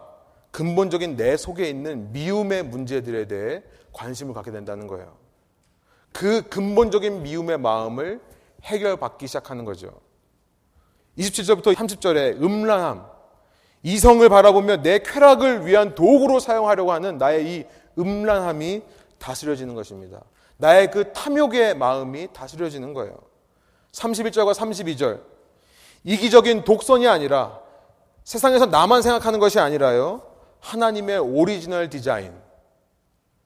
근본적인 0.51 1.17
내 1.17 1.35
속에 1.35 1.67
있는 1.67 2.11
미움의 2.13 2.63
문제들에 2.63 3.27
대해 3.27 3.63
관심을 3.91 4.33
갖게 4.33 4.51
된다는 4.51 4.87
거예요. 4.87 5.22
그 6.13 6.43
근본적인 6.47 7.23
미움의 7.23 7.57
마음을 7.57 8.21
해결받기 8.63 9.27
시작하는 9.27 9.65
거죠. 9.65 9.91
27절부터 11.17 11.73
30절에 11.75 12.41
음란함, 12.41 13.05
이성을 13.83 14.27
바라보며 14.29 14.77
내 14.77 14.99
쾌락을 14.99 15.65
위한 15.65 15.93
도구로 15.95 16.39
사용하려고 16.39 16.93
하는 16.93 17.17
나의 17.17 17.45
이 17.45 17.65
음란함이 17.97 18.81
다스려지는 19.19 19.75
것입니다. 19.75 20.21
나의 20.57 20.89
그 20.89 21.11
탐욕의 21.11 21.75
마음이 21.75 22.29
다스려지는 22.31 22.93
거예요. 22.93 23.17
31절과 23.91 24.53
32절. 24.53 25.21
이기적인 26.05 26.63
독선이 26.63 27.07
아니라 27.07 27.59
세상에서 28.23 28.67
나만 28.67 29.01
생각하는 29.01 29.39
것이 29.39 29.59
아니라요. 29.59 30.21
하나님의 30.59 31.19
오리지널 31.19 31.89
디자인, 31.89 32.33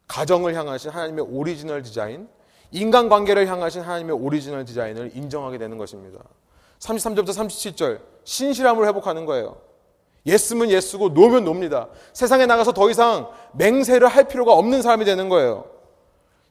가정을 0.07 0.53
향하신 0.55 0.91
하나님의 0.91 1.25
오리지널 1.27 1.81
디자인, 1.81 2.29
인간관계를 2.71 3.47
향하신 3.47 3.81
하나님의 3.81 4.15
오리지널 4.15 4.65
디자인을 4.65 5.11
인정하게 5.15 5.57
되는 5.57 5.77
것입니다. 5.77 6.19
33절부터 6.79 7.29
37절, 7.29 8.01
신실함을 8.23 8.87
회복하는 8.87 9.25
거예요. 9.25 9.57
예스면 10.25 10.69
예스고 10.69 11.09
노면 11.09 11.45
놉니다. 11.45 11.87
세상에 12.13 12.45
나가서 12.45 12.73
더 12.73 12.89
이상 12.89 13.29
맹세를 13.53 14.07
할 14.07 14.25
필요가 14.25 14.53
없는 14.53 14.81
사람이 14.81 15.05
되는 15.05 15.29
거예요. 15.29 15.65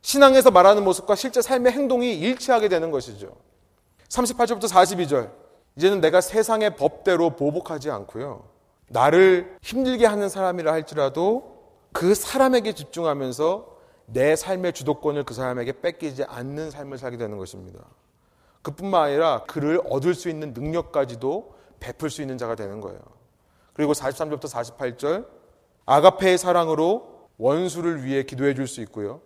신앙에서 0.00 0.50
말하는 0.50 0.85
모습과 0.85 1.14
실제 1.14 1.42
삶의 1.42 1.72
행동이 1.72 2.14
일치하게 2.14 2.68
되는 2.68 2.90
것이죠. 2.90 3.33
38절부터 4.09 4.68
42절, 4.68 5.31
이제는 5.76 6.00
내가 6.00 6.20
세상의 6.20 6.76
법대로 6.76 7.31
보복하지 7.31 7.90
않고요. 7.90 8.44
나를 8.88 9.57
힘들게 9.62 10.07
하는 10.07 10.29
사람이라 10.29 10.72
할지라도 10.72 11.57
그 11.92 12.14
사람에게 12.14 12.72
집중하면서 12.72 13.75
내 14.07 14.37
삶의 14.37 14.73
주도권을 14.73 15.25
그 15.25 15.35
사람에게 15.35 15.81
뺏기지 15.81 16.25
않는 16.25 16.71
삶을 16.71 16.99
살게 16.99 17.16
되는 17.16 17.37
것입니다. 17.38 17.81
그뿐만 18.62 19.03
아니라 19.03 19.45
그를 19.47 19.81
얻을 19.88 20.14
수 20.14 20.29
있는 20.29 20.53
능력까지도 20.53 21.55
베풀 21.81 22.11
수 22.11 22.23
있는 22.23 22.38
자가 22.38 22.55
되는 22.55 22.81
거예요. 22.81 22.99
그리고 23.75 23.92
43절부터 23.92 24.49
48절 24.51 25.27
아가페의 25.87 26.38
사랑으로 26.38 27.27
원수를 27.38 28.05
위해 28.05 28.23
기도해 28.23 28.55
줄 28.55 28.66
수 28.66 28.81
있고요. 28.81 29.21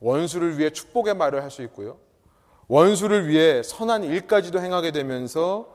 원수를 0.00 0.58
위해 0.58 0.70
축복의 0.70 1.14
말을 1.14 1.42
할 1.42 1.50
수 1.50 1.62
있고요. 1.62 1.98
원수를 2.68 3.28
위해 3.28 3.62
선한 3.62 4.04
일까지도 4.04 4.60
행하게 4.60 4.90
되면서 4.90 5.68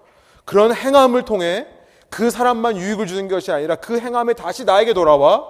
그런 0.43 0.73
행함을 0.73 1.23
통해 1.23 1.67
그 2.09 2.31
사람만 2.31 2.77
유익을 2.77 3.05
주는 3.07 3.27
것이 3.27 3.51
아니라 3.51 3.75
그 3.75 3.99
행함에 3.99 4.33
다시 4.33 4.65
나에게 4.65 4.93
돌아와 4.93 5.45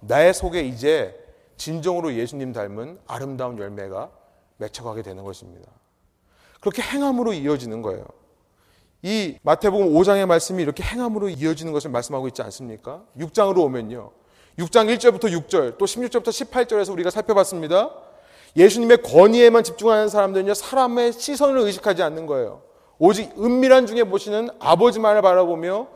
나의 0.00 0.34
속에 0.34 0.60
이제 0.60 1.18
진정으로 1.56 2.14
예수님 2.14 2.52
닮은 2.52 2.98
아름다운 3.06 3.58
열매가 3.58 4.10
맺혀가게 4.58 5.02
되는 5.02 5.24
것입니다. 5.24 5.70
그렇게 6.60 6.82
행함으로 6.82 7.32
이어지는 7.32 7.82
거예요. 7.82 8.04
이 9.02 9.36
마태복음 9.42 9.92
5장의 9.92 10.26
말씀이 10.26 10.62
이렇게 10.62 10.82
행함으로 10.82 11.28
이어지는 11.28 11.72
것을 11.72 11.90
말씀하고 11.90 12.26
있지 12.28 12.40
않습니까? 12.42 13.02
6장으로 13.18 13.58
오면요. 13.64 14.10
6장 14.58 14.94
1절부터 14.96 15.24
6절, 15.24 15.76
또 15.78 15.84
16절부터 15.84 16.28
18절에서 16.28 16.92
우리가 16.92 17.10
살펴봤습니다. 17.10 17.90
예수님의 18.56 19.02
권위에만 19.02 19.64
집중하는 19.64 20.08
사람들은요, 20.08 20.54
사람의 20.54 21.12
시선을 21.12 21.58
의식하지 21.58 22.02
않는 22.02 22.26
거예요. 22.26 22.62
오직 22.98 23.30
은밀한 23.38 23.86
중에 23.86 24.04
보시는 24.04 24.48
아버지만을 24.60 25.20
바라보며 25.20 25.88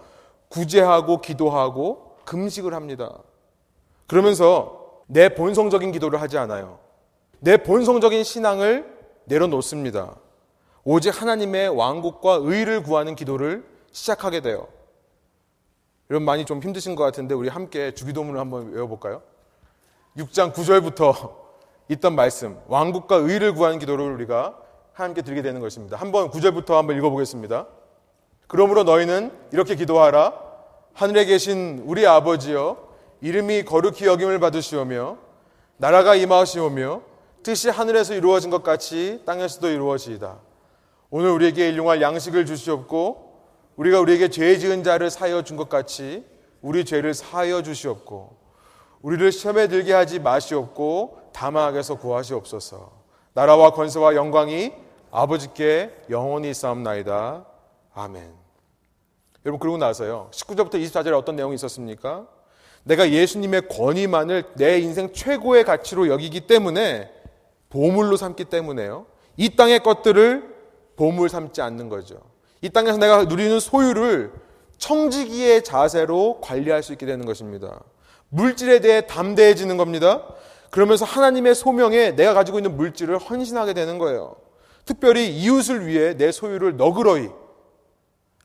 구제하고 0.49 1.21
기도하고 1.21 2.17
금식을 2.25 2.75
합니다. 2.75 3.19
그러면서 4.07 4.78
내 5.09 5.31
본성적인 5.31 5.91
기도를 5.91 6.21
하지 6.21 6.39
않아요. 6.39 6.79
내 7.41 7.57
본성적인 7.57 8.23
신앙을 8.25 8.87
내려놓습니다. 9.25 10.17
오직 10.85 11.21
하나님의 11.21 11.71
왕국과 11.71 12.41
의를 12.43 12.83
구하는 12.83 13.15
기도를 13.15 13.65
시작하게 13.91 14.41
돼요. 14.41 14.69
여러분 16.11 16.25
많이 16.25 16.45
좀 16.45 16.63
힘드신 16.63 16.95
것 16.95 17.05
같은데 17.05 17.35
우리 17.35 17.49
함께 17.49 17.93
주기도문을 17.93 18.39
한번 18.39 18.73
외워볼까요? 18.73 19.23
6장 20.17 20.53
9절부터 20.53 21.35
있던 21.91 22.15
말씀, 22.15 22.59
왕국과 22.67 23.17
의를 23.17 23.55
구하는 23.55 23.79
기도를 23.79 24.13
우리가 24.13 24.59
하나님께 24.93 25.23
드리게 25.23 25.43
되는 25.43 25.61
것입니다. 25.61 25.97
한번 25.97 26.31
9절부터 26.31 26.75
한번 26.75 26.97
읽어보겠습니다. 26.99 27.67
그러므로 28.47 28.83
너희는 28.85 29.33
이렇게 29.53 29.75
기도하라. 29.75 30.35
하늘에 30.93 31.25
계신 31.25 31.83
우리 31.87 32.07
아버지여, 32.07 32.88
이름이 33.21 33.65
거룩히 33.65 34.07
여김을 34.07 34.39
받으시오며, 34.39 35.19
나라가 35.77 36.15
임하시오며, 36.15 37.03
뜻이 37.43 37.71
하늘에서 37.71 38.15
이루어진 38.15 38.51
것 38.51 38.63
같이 38.63 39.23
땅에서도 39.25 39.69
이루어지이다. 39.69 40.39
오늘 41.11 41.31
우리에게 41.31 41.69
일용할 41.69 42.03
양식을 42.03 42.47
주시옵고, 42.47 43.29
우리가 43.77 44.01
우리에게 44.01 44.29
죄 44.29 44.59
지은 44.59 44.83
자를 44.83 45.11
사하여 45.11 45.43
준 45.43 45.57
것 45.57 45.69
같이 45.69 46.25
우리 46.61 46.85
죄를 46.85 47.15
사하여 47.15 47.63
주시옵고, 47.63 48.37
우리를 49.03 49.31
시험에 49.31 49.69
들게 49.69 49.93
하지 49.93 50.19
마시옵고, 50.19 51.31
다마에서 51.33 51.97
구하시옵소서. 51.99 52.91
나라와 53.33 53.71
권세와 53.71 54.17
영광이 54.17 54.73
아버지께 55.11 55.93
영원히 56.11 56.53
싸움나이다. 56.53 57.47
아멘. 57.95 58.35
여러분 59.47 59.61
그러고 59.61 59.79
나서요. 59.79 60.29
19절부터 60.33 60.75
24절에 60.75 61.17
어떤 61.17 61.37
내용이 61.37 61.55
있었습니까? 61.55 62.27
내가 62.89 63.11
예수님의 63.11 63.69
권위만을 63.69 64.45
내 64.57 64.79
인생 64.79 65.13
최고의 65.13 65.65
가치로 65.65 66.09
여기기 66.09 66.41
때문에 66.41 67.11
보물로 67.69 68.17
삼기 68.17 68.47
때문에요. 68.47 69.05
이 69.37 69.55
땅의 69.55 69.83
것들을 69.83 70.55
보물 70.97 71.29
삼지 71.29 71.61
않는 71.61 71.91
거죠. 71.91 72.17
이 72.63 72.71
땅에서 72.71 72.97
내가 72.97 73.25
누리는 73.25 73.61
소유를 73.61 74.33
청지기의 74.79 75.65
자세로 75.65 76.41
관리할 76.41 76.83
수 76.83 76.93
있게 76.93 77.05
되는 77.05 77.27
것입니다. 77.27 77.79
물질에 78.31 78.81
대해 78.81 79.03
담대해지는 79.07 79.77
겁니다. 79.77 80.27
그러면서 80.71 81.05
하나님의 81.05 81.55
소명에 81.55 82.17
내가 82.17 82.33
가지고 82.33 82.59
있는 82.59 82.75
물질을 82.77 83.19
헌신하게 83.19 83.75
되는 83.75 83.99
거예요. 83.99 84.37
특별히 84.87 85.29
이웃을 85.29 85.87
위해 85.87 86.17
내 86.17 86.33
소유를 86.33 86.79
너그러이 86.79 87.29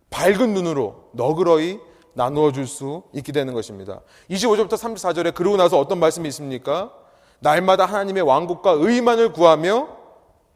밝은 0.10 0.54
눈으로 0.54 1.10
너그러이 1.14 1.80
나누어 2.14 2.52
줄 2.52 2.68
수 2.68 3.04
있게 3.14 3.32
되는 3.32 3.54
것입니다. 3.54 4.02
25절부터 4.30 4.74
34절에 4.74 5.34
그러고 5.34 5.58
나서 5.58 5.80
어떤 5.80 6.00
말씀이 6.00 6.28
있습니까? 6.30 6.94
날마다 7.40 7.86
하나님의 7.86 8.24
왕국과 8.24 8.72
의만을 8.72 9.34
구하며 9.34 9.90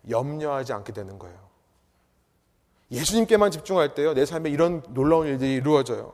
염려하지 0.09 0.73
않게 0.73 0.93
되는 0.93 1.19
거예요. 1.19 1.35
예수님께만 2.91 3.51
집중할 3.51 3.93
때요, 3.93 4.13
내 4.13 4.25
삶에 4.25 4.49
이런 4.49 4.81
놀라운 4.89 5.27
일들이 5.27 5.55
이루어져요. 5.55 6.13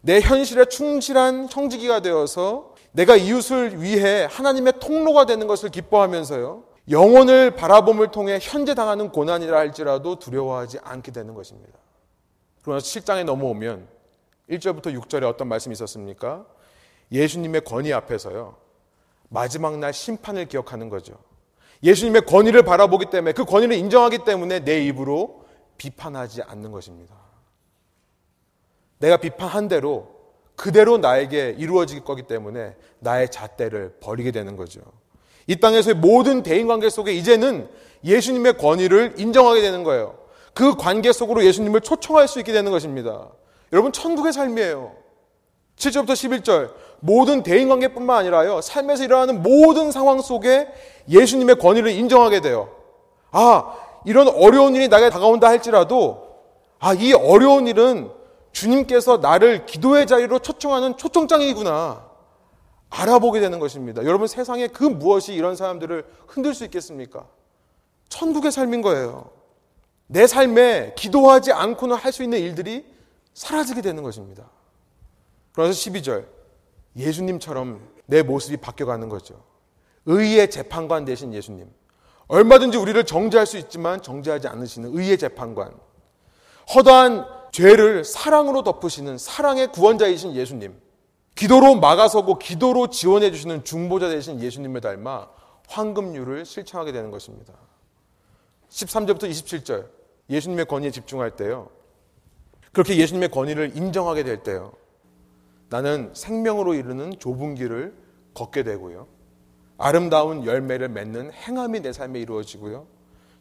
내 0.00 0.20
현실에 0.20 0.64
충실한 0.64 1.48
형지기가 1.50 2.00
되어서 2.00 2.74
내가 2.92 3.14
이웃을 3.14 3.80
위해 3.80 4.26
하나님의 4.28 4.74
통로가 4.80 5.26
되는 5.26 5.46
것을 5.46 5.68
기뻐하면서요, 5.70 6.64
영혼을 6.90 7.54
바라봄을 7.54 8.10
통해 8.10 8.38
현재 8.42 8.74
당하는 8.74 9.10
고난이라 9.10 9.56
할지라도 9.56 10.18
두려워하지 10.18 10.80
않게 10.82 11.12
되는 11.12 11.34
것입니다. 11.34 11.78
그러나 12.62 12.80
7장에 12.80 13.22
넘어오면 13.24 13.86
1절부터 14.50 14.98
6절에 15.00 15.24
어떤 15.24 15.48
말씀이 15.48 15.72
있었습니까? 15.72 16.46
예수님의 17.12 17.62
권위 17.62 17.92
앞에서요. 17.92 18.56
마지막 19.28 19.78
날 19.78 19.92
심판을 19.92 20.46
기억하는 20.46 20.88
거죠. 20.88 21.14
예수님의 21.82 22.22
권위를 22.26 22.62
바라보기 22.62 23.06
때문에 23.10 23.32
그 23.32 23.44
권위를 23.44 23.76
인정하기 23.76 24.24
때문에 24.24 24.60
내 24.60 24.84
입으로 24.84 25.44
비판하지 25.78 26.42
않는 26.42 26.72
것입니다. 26.72 27.14
내가 28.98 29.16
비판한 29.16 29.68
대로 29.68 30.20
그대로 30.56 30.98
나에게 30.98 31.56
이루어질 31.58 32.04
거기 32.04 32.24
때문에 32.24 32.76
나의 32.98 33.30
잣대를 33.30 33.96
버리게 34.00 34.30
되는 34.30 34.56
거죠. 34.56 34.82
이 35.46 35.56
땅에서의 35.56 35.96
모든 35.96 36.42
대인 36.42 36.66
관계 36.66 36.90
속에 36.90 37.12
이제는 37.12 37.68
예수님의 38.04 38.58
권위를 38.58 39.14
인정하게 39.16 39.62
되는 39.62 39.84
거예요. 39.84 40.18
그 40.52 40.74
관계 40.76 41.12
속으로 41.12 41.44
예수님을 41.44 41.80
초청할 41.80 42.28
수 42.28 42.40
있게 42.40 42.52
되는 42.52 42.70
것입니다. 42.70 43.30
여러분, 43.72 43.92
천국의 43.92 44.32
삶이에요. 44.32 44.92
7절부터 45.76 46.10
11절. 46.10 46.74
모든 47.00 47.42
대인 47.42 47.68
관계뿐만 47.68 48.18
아니라요. 48.18 48.60
삶에서 48.60 49.04
일어나는 49.04 49.42
모든 49.42 49.90
상황 49.90 50.20
속에 50.20 50.68
예수님의 51.08 51.56
권위를 51.58 51.90
인정하게 51.92 52.40
돼요. 52.40 52.70
아, 53.30 53.74
이런 54.04 54.28
어려운 54.28 54.74
일이 54.76 54.88
나에게 54.88 55.10
다가온다 55.10 55.48
할지라도 55.48 56.28
아, 56.78 56.92
이 56.94 57.12
어려운 57.12 57.66
일은 57.66 58.10
주님께서 58.52 59.18
나를 59.18 59.66
기도의 59.66 60.06
자리로 60.06 60.40
초청하는 60.40 60.96
초청장이구나. 60.96 62.10
알아보게 62.90 63.40
되는 63.40 63.60
것입니다. 63.60 64.04
여러분 64.04 64.26
세상에 64.26 64.66
그 64.66 64.82
무엇이 64.84 65.32
이런 65.32 65.54
사람들을 65.56 66.04
흔들 66.26 66.54
수 66.54 66.64
있겠습니까? 66.64 67.26
천국의 68.08 68.50
삶인 68.50 68.82
거예요. 68.82 69.30
내 70.08 70.26
삶에 70.26 70.94
기도하지 70.96 71.52
않고는 71.52 71.96
할 71.96 72.12
수 72.12 72.24
있는 72.24 72.40
일들이 72.40 72.84
사라지게 73.34 73.82
되는 73.82 74.02
것입니다. 74.02 74.50
그래서 75.52 75.72
12절. 75.72 76.26
예수님처럼 76.96 77.88
내 78.06 78.22
모습이 78.22 78.56
바뀌어가는 78.56 79.08
거죠. 79.08 79.42
의의 80.06 80.50
재판관 80.50 81.04
되신 81.04 81.32
예수님. 81.32 81.70
얼마든지 82.26 82.78
우리를 82.78 83.04
정죄할 83.04 83.46
수 83.46 83.58
있지만 83.58 84.02
정죄하지 84.02 84.48
않으시는 84.48 84.96
의의 84.96 85.18
재판관. 85.18 85.72
허다한 86.74 87.26
죄를 87.52 88.04
사랑으로 88.04 88.62
덮으시는 88.62 89.18
사랑의 89.18 89.72
구원자이신 89.72 90.34
예수님. 90.34 90.80
기도로 91.34 91.76
막아서고 91.76 92.38
기도로 92.38 92.88
지원해 92.90 93.30
주시는 93.30 93.64
중보자 93.64 94.08
되신 94.08 94.40
예수님을 94.40 94.80
닮아 94.80 95.28
황금률을 95.68 96.44
실천하게 96.44 96.92
되는 96.92 97.10
것입니다. 97.10 97.54
13절부터 98.70 99.28
27절. 99.30 99.88
예수님의 100.28 100.66
권위에 100.66 100.90
집중할 100.90 101.36
때요. 101.36 101.70
그렇게 102.72 102.96
예수님의 102.96 103.30
권위를 103.30 103.76
인정하게 103.76 104.22
될 104.22 104.42
때요. 104.42 104.72
나는 105.68 106.10
생명으로 106.14 106.74
이르는 106.74 107.18
좁은 107.18 107.54
길을 107.54 107.94
걷게 108.34 108.62
되고요. 108.62 109.06
아름다운 109.78 110.44
열매를 110.44 110.88
맺는 110.88 111.32
행함이 111.32 111.80
내 111.80 111.92
삶에 111.92 112.20
이루어지고요. 112.20 112.86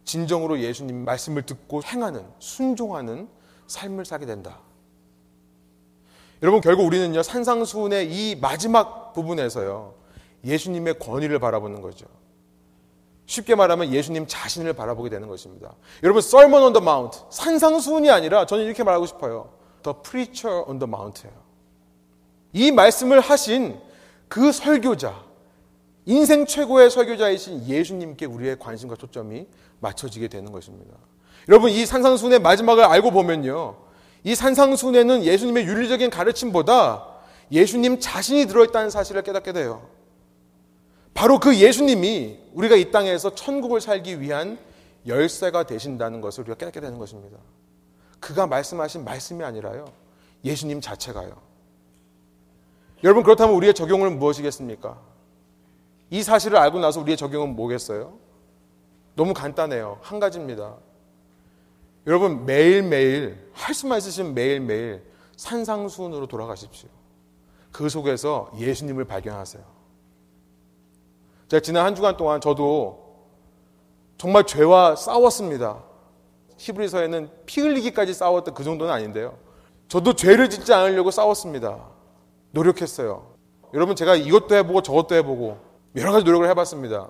진정으로 0.05 0.59
예수님 0.61 1.05
말씀을 1.05 1.43
듣고 1.43 1.83
행하는, 1.83 2.25
순종하는 2.39 3.27
삶을 3.67 4.05
사게 4.05 4.25
된다. 4.25 4.59
여러분, 6.41 6.61
결국 6.61 6.85
우리는요, 6.85 7.21
산상수훈의 7.21 8.11
이 8.11 8.35
마지막 8.35 9.13
부분에서요, 9.13 9.93
예수님의 10.45 10.97
권위를 10.99 11.39
바라보는 11.39 11.81
거죠. 11.81 12.07
쉽게 13.29 13.53
말하면 13.53 13.93
예수님 13.93 14.25
자신을 14.27 14.73
바라보게 14.73 15.11
되는 15.11 15.27
것입니다. 15.27 15.75
여러분, 16.01 16.23
on 16.23 16.73
the 16.73 16.83
Mount, 16.83 17.19
산상수훈이 17.29 18.09
아니라 18.09 18.47
저는 18.47 18.65
이렇게 18.65 18.83
말하고 18.83 19.05
싶어요. 19.05 19.51
Preacher 19.83 20.63
on 20.67 20.79
the 20.79 20.89
Mount예요. 20.91 21.33
이 22.53 22.71
말씀을 22.71 23.19
하신 23.19 23.79
그 24.27 24.51
설교자, 24.51 25.23
인생 26.05 26.47
최고의 26.47 26.89
설교자이신 26.89 27.67
예수님께 27.67 28.25
우리의 28.25 28.57
관심과 28.57 28.95
초점이 28.95 29.45
맞춰지게 29.79 30.27
되는 30.27 30.51
것입니다. 30.51 30.95
여러분, 31.49 31.69
이 31.69 31.85
산상순의 31.85 32.39
마지막을 32.39 32.83
알고 32.83 33.11
보면요. 33.11 33.75
이 34.23 34.33
산상순에는 34.33 35.23
예수님의 35.23 35.65
윤리적인 35.67 36.09
가르침보다 36.09 37.05
예수님 37.51 37.99
자신이 37.99 38.47
들어있다는 38.47 38.89
사실을 38.89 39.21
깨닫게 39.21 39.53
돼요. 39.53 39.98
바로 41.19 41.37
그 41.37 41.57
예수님이 41.57 42.39
우리가 42.53 42.77
이 42.77 42.91
땅에서 42.91 43.35
천국을 43.35 43.81
살기 43.81 44.21
위한 44.21 44.57
열쇠가 45.05 45.63
되신다는 45.63 46.21
것을 46.21 46.43
우리가 46.43 46.55
깨닫게 46.55 46.79
되는 46.79 46.97
것입니다. 46.97 47.37
그가 48.21 48.47
말씀하신 48.47 49.03
말씀이 49.03 49.43
아니라요. 49.43 49.91
예수님 50.45 50.79
자체가요. 50.79 51.35
여러분 53.03 53.23
그렇다면 53.23 53.53
우리의 53.53 53.73
적용은 53.73 54.17
무엇이겠습니까? 54.17 54.97
이 56.09 56.23
사실을 56.23 56.57
알고 56.57 56.79
나서 56.79 57.01
우리의 57.01 57.17
적용은 57.17 57.53
뭐겠어요? 57.53 58.17
너무 59.15 59.33
간단해요. 59.33 59.99
한 60.01 60.21
가지입니다. 60.21 60.77
여러분 62.07 62.45
매일매일 62.45 63.51
할 63.51 63.75
수만 63.75 63.97
있으시면 63.97 64.33
매일매일 64.33 65.03
산상수훈으로 65.35 66.27
돌아가십시오. 66.27 66.87
그 67.73 67.89
속에서 67.89 68.49
예수님을 68.57 69.03
발견하세요. 69.03 69.78
제가 71.49 71.61
지난 71.61 71.83
한 71.83 71.95
주간 71.95 72.15
동안 72.15 72.39
저도 72.39 73.09
정말 74.19 74.45
죄와 74.45 74.95
싸웠습니다. 74.95 75.83
히브리서에는 76.57 77.29
피 77.47 77.61
흘리기까지 77.61 78.13
싸웠던 78.13 78.53
그 78.53 78.63
정도는 78.63 78.93
아닌데요. 78.93 79.35
저도 79.87 80.13
죄를 80.13 80.49
짓지 80.49 80.71
않으려고 80.73 81.09
싸웠습니다. 81.09 81.79
노력했어요. 82.51 83.33
여러분 83.73 83.95
제가 83.95 84.15
이것도 84.15 84.55
해보고 84.55 84.83
저것도 84.83 85.15
해보고 85.15 85.57
여러 85.95 86.11
가지 86.11 86.23
노력을 86.23 86.47
해봤습니다. 86.49 87.09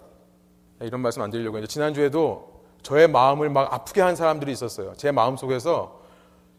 이런 0.81 1.01
말씀 1.01 1.21
안 1.21 1.31
드리려고 1.31 1.57
했는데 1.57 1.69
지난주에도 1.69 2.61
저의 2.81 3.09
마음을 3.09 3.49
막 3.49 3.73
아프게 3.73 3.99
한 3.99 4.15
사람들이 4.15 4.53
있었어요. 4.53 4.93
제 4.95 5.11
마음 5.11 5.35
속에서 5.35 5.99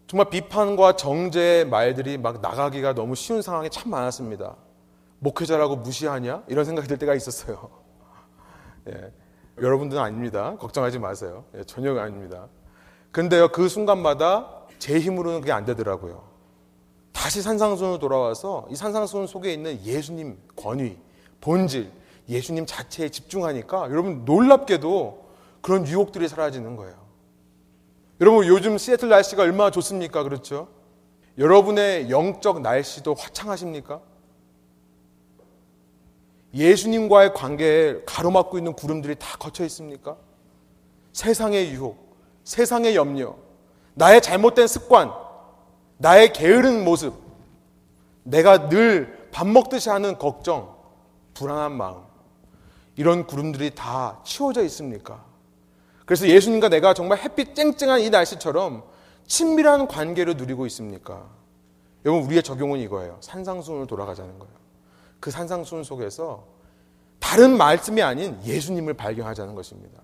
정말 0.07 0.29
비판과 0.29 0.97
정죄의 0.97 1.67
말들이 1.67 2.19
막 2.19 2.43
나가기가 2.43 2.95
너무 2.95 3.15
쉬운 3.15 3.41
상황이 3.41 3.71
참 3.71 3.91
많았습니다. 3.91 4.57
목회자라고 5.21 5.77
무시하냐? 5.77 6.45
이런 6.49 6.65
생각이 6.65 6.89
들 6.89 6.99
때가 6.99 7.15
있었어요. 7.15 7.71
예. 8.89 9.13
여러분들은 9.61 10.03
아닙니다. 10.03 10.57
걱정하지 10.59 10.99
마세요. 10.99 11.45
예, 11.55 11.65
전혀 11.65 11.99
아닙니다. 11.99 12.49
근데요, 13.13 13.49
그 13.49 13.69
순간마다 13.69 14.65
제 14.79 14.99
힘으로는 14.99 15.41
그게 15.41 15.53
안 15.53 15.65
되더라고요. 15.65 16.29
다시 17.13 17.43
산상순으로 17.43 17.99
돌아와서 17.99 18.67
이 18.71 18.77
산상순 18.77 19.27
속에 19.27 19.53
있는 19.53 19.79
예수님 19.85 20.39
권위, 20.57 20.97
본질, 21.41 21.91
예수님 22.29 22.65
자체에 22.65 23.09
집중하니까 23.11 23.91
여러분 23.91 24.25
놀랍게도 24.25 25.27
그런 25.61 25.87
유혹들이 25.87 26.29
사라지는 26.29 26.77
거예요. 26.77 26.95
여러분 28.21 28.47
요즘 28.47 28.79
시애틀 28.79 29.09
날씨가 29.09 29.43
얼마나 29.43 29.71
좋습니까? 29.71 30.23
그렇죠? 30.23 30.69
여러분의 31.37 32.11
영적 32.11 32.61
날씨도 32.63 33.15
화창하십니까? 33.15 34.01
예수님과의 36.55 37.35
관계에 37.35 38.03
가로막고 38.07 38.59
있는 38.59 38.73
구름들이 38.73 39.17
다 39.19 39.37
거쳐 39.39 39.65
있습니까? 39.65 40.17
세상의 41.13 41.71
유혹, 41.73 42.17
세상의 42.45 42.97
염려, 42.97 43.37
나의 43.95 44.21
잘못된 44.23 44.67
습관, 44.67 45.13
나의 45.99 46.33
게으른 46.33 46.85
모습, 46.85 47.15
내가 48.25 48.69
늘 48.69 49.21
밥 49.33 49.47
먹듯이 49.47 49.89
하는 49.89 50.19
걱정, 50.19 50.75
불안한 51.35 51.73
마음, 51.73 52.03
이런 52.97 53.27
구름들이 53.27 53.75
다 53.75 54.21
치워져 54.25 54.63
있습니까? 54.65 55.25
그래서 56.05 56.27
예수님과 56.27 56.69
내가 56.69 56.93
정말 56.93 57.19
햇빛 57.19 57.55
쨍쨍한 57.55 58.01
이 58.01 58.11
날씨처럼 58.11 58.83
친밀한 59.27 59.87
관계를 59.87 60.37
누리고 60.37 60.67
있습니까? 60.67 61.29
여러분, 62.05 62.27
우리의 62.27 62.43
적용은 62.43 62.81
이거예요. 62.81 63.19
산상순으로 63.21 63.87
돌아가자는 63.87 64.39
거예요. 64.39 64.55
그 65.21 65.31
산상순 65.31 65.85
속에서 65.85 66.45
다른 67.19 67.57
말씀이 67.57 68.03
아닌 68.03 68.41
예수님을 68.45 68.95
발견하자는 68.95 69.55
것입니다. 69.55 70.01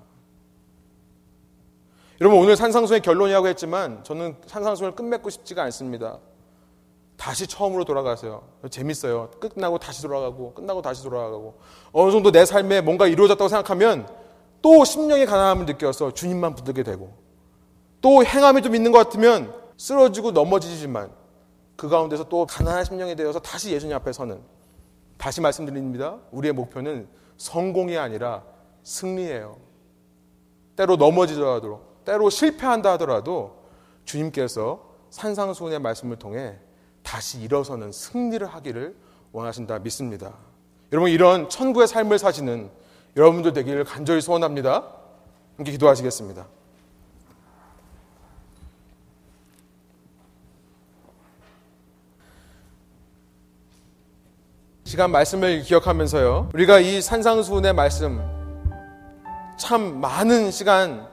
여러분 2.21 2.39
오늘 2.39 2.57
산상순의 2.57 3.01
결론이라고 3.01 3.49
했지만 3.49 4.05
저는 4.05 4.37
산상순을 4.47 4.95
끝맺고 4.95 5.31
싶지가 5.31 5.62
않습니다. 5.64 6.19
다시 7.17 7.47
처음으로 7.47 7.85
돌아가세요. 7.85 8.43
재밌어요. 8.71 9.31
끝나고 9.41 9.79
다시 9.79 10.03
돌아가고 10.03 10.55
끝나고 10.55 10.83
다시 10.83 11.03
돌아가고 11.03 11.59
어느 11.93 12.11
정도 12.12 12.31
내 12.31 12.45
삶에 12.45 12.83
뭔가 12.83 13.07
이루어졌다고 13.07 13.49
생각하면 13.49 14.09
또 14.62 14.85
심령의 14.85 15.27
가난함을 15.27 15.67
느껴서 15.67 16.12
주님만 16.12 16.55
붙들게 16.55 16.83
되고 16.83 17.14
또 18.01 18.25
행함이 18.25 18.62
좀 18.62 18.75
있는 18.75 18.93
것 18.93 18.99
같으면 18.99 19.53
쓰러지고 19.77 20.33
넘어지지만 20.33 21.11
그 21.77 21.89
가운데서 21.89 22.25
또 22.25 22.47
가난한 22.47 22.85
심령이 22.85 23.17
되어서 23.17 23.39
다시 23.39 23.73
예수님 23.73 23.95
앞에 23.97 24.12
서는 24.12 24.41
다시 25.17 25.41
말씀드립니다. 25.41 26.19
우리의 26.31 26.53
목표는 26.53 27.09
성공이 27.37 27.97
아니라 27.97 28.45
승리예요. 28.83 29.57
때로 30.77 30.97
넘어지더라도 30.97 31.83
때로 32.05 32.31
실패한다 32.31 32.93
하더라도 32.93 33.57
주님께서 34.05 34.95
산상수훈의 35.11 35.81
말씀을 35.81 36.17
통해 36.17 36.59
다시 37.03 37.41
일어서는 37.41 37.93
승리를 37.93 38.47
하기를 38.47 38.97
원하신다 39.33 39.79
믿습니다. 39.81 40.35
여러분 40.93 41.11
이런 41.11 41.49
천국의 41.49 41.89
삶을 41.89 42.19
사시는 42.19 42.71
여러분들 43.17 43.53
되기를 43.53 43.85
간절히 43.85 44.21
소원합니다. 44.21 44.93
함께 45.57 45.73
기도하시겠습니다. 45.73 46.47
시간 54.87 55.11
말씀을 55.11 55.62
기억하면서요. 55.62 56.51
우리가 56.55 56.78
이 56.78 57.03
산상수훈의 57.03 57.72
말씀 57.72 58.22
참 59.59 60.01
많은 60.01 60.53
시간 60.53 61.09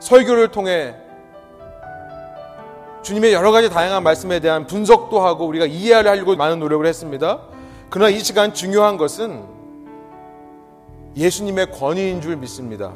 설교를 0.00 0.48
통해 0.48 0.96
주님의 3.04 3.32
여러 3.32 3.52
가지 3.52 3.70
다양한 3.70 4.02
말씀에 4.02 4.40
대한 4.40 4.66
분석도 4.66 5.20
하고 5.20 5.46
우리가 5.46 5.66
이해하려고 5.66 6.34
많은 6.34 6.58
노력을 6.58 6.84
했습니다. 6.84 7.42
그러나 7.90 8.10
이 8.10 8.18
시간 8.18 8.52
중요한 8.52 8.96
것은 8.96 9.44
예수님의 11.16 11.70
권위인 11.70 12.20
줄 12.20 12.34
믿습니다. 12.34 12.92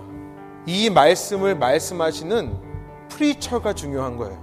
이 0.66 0.90
말씀을 0.90 1.54
말씀하시는 1.54 2.52
프리처가 3.10 3.74
중요한 3.74 4.16
거예요. 4.16 4.36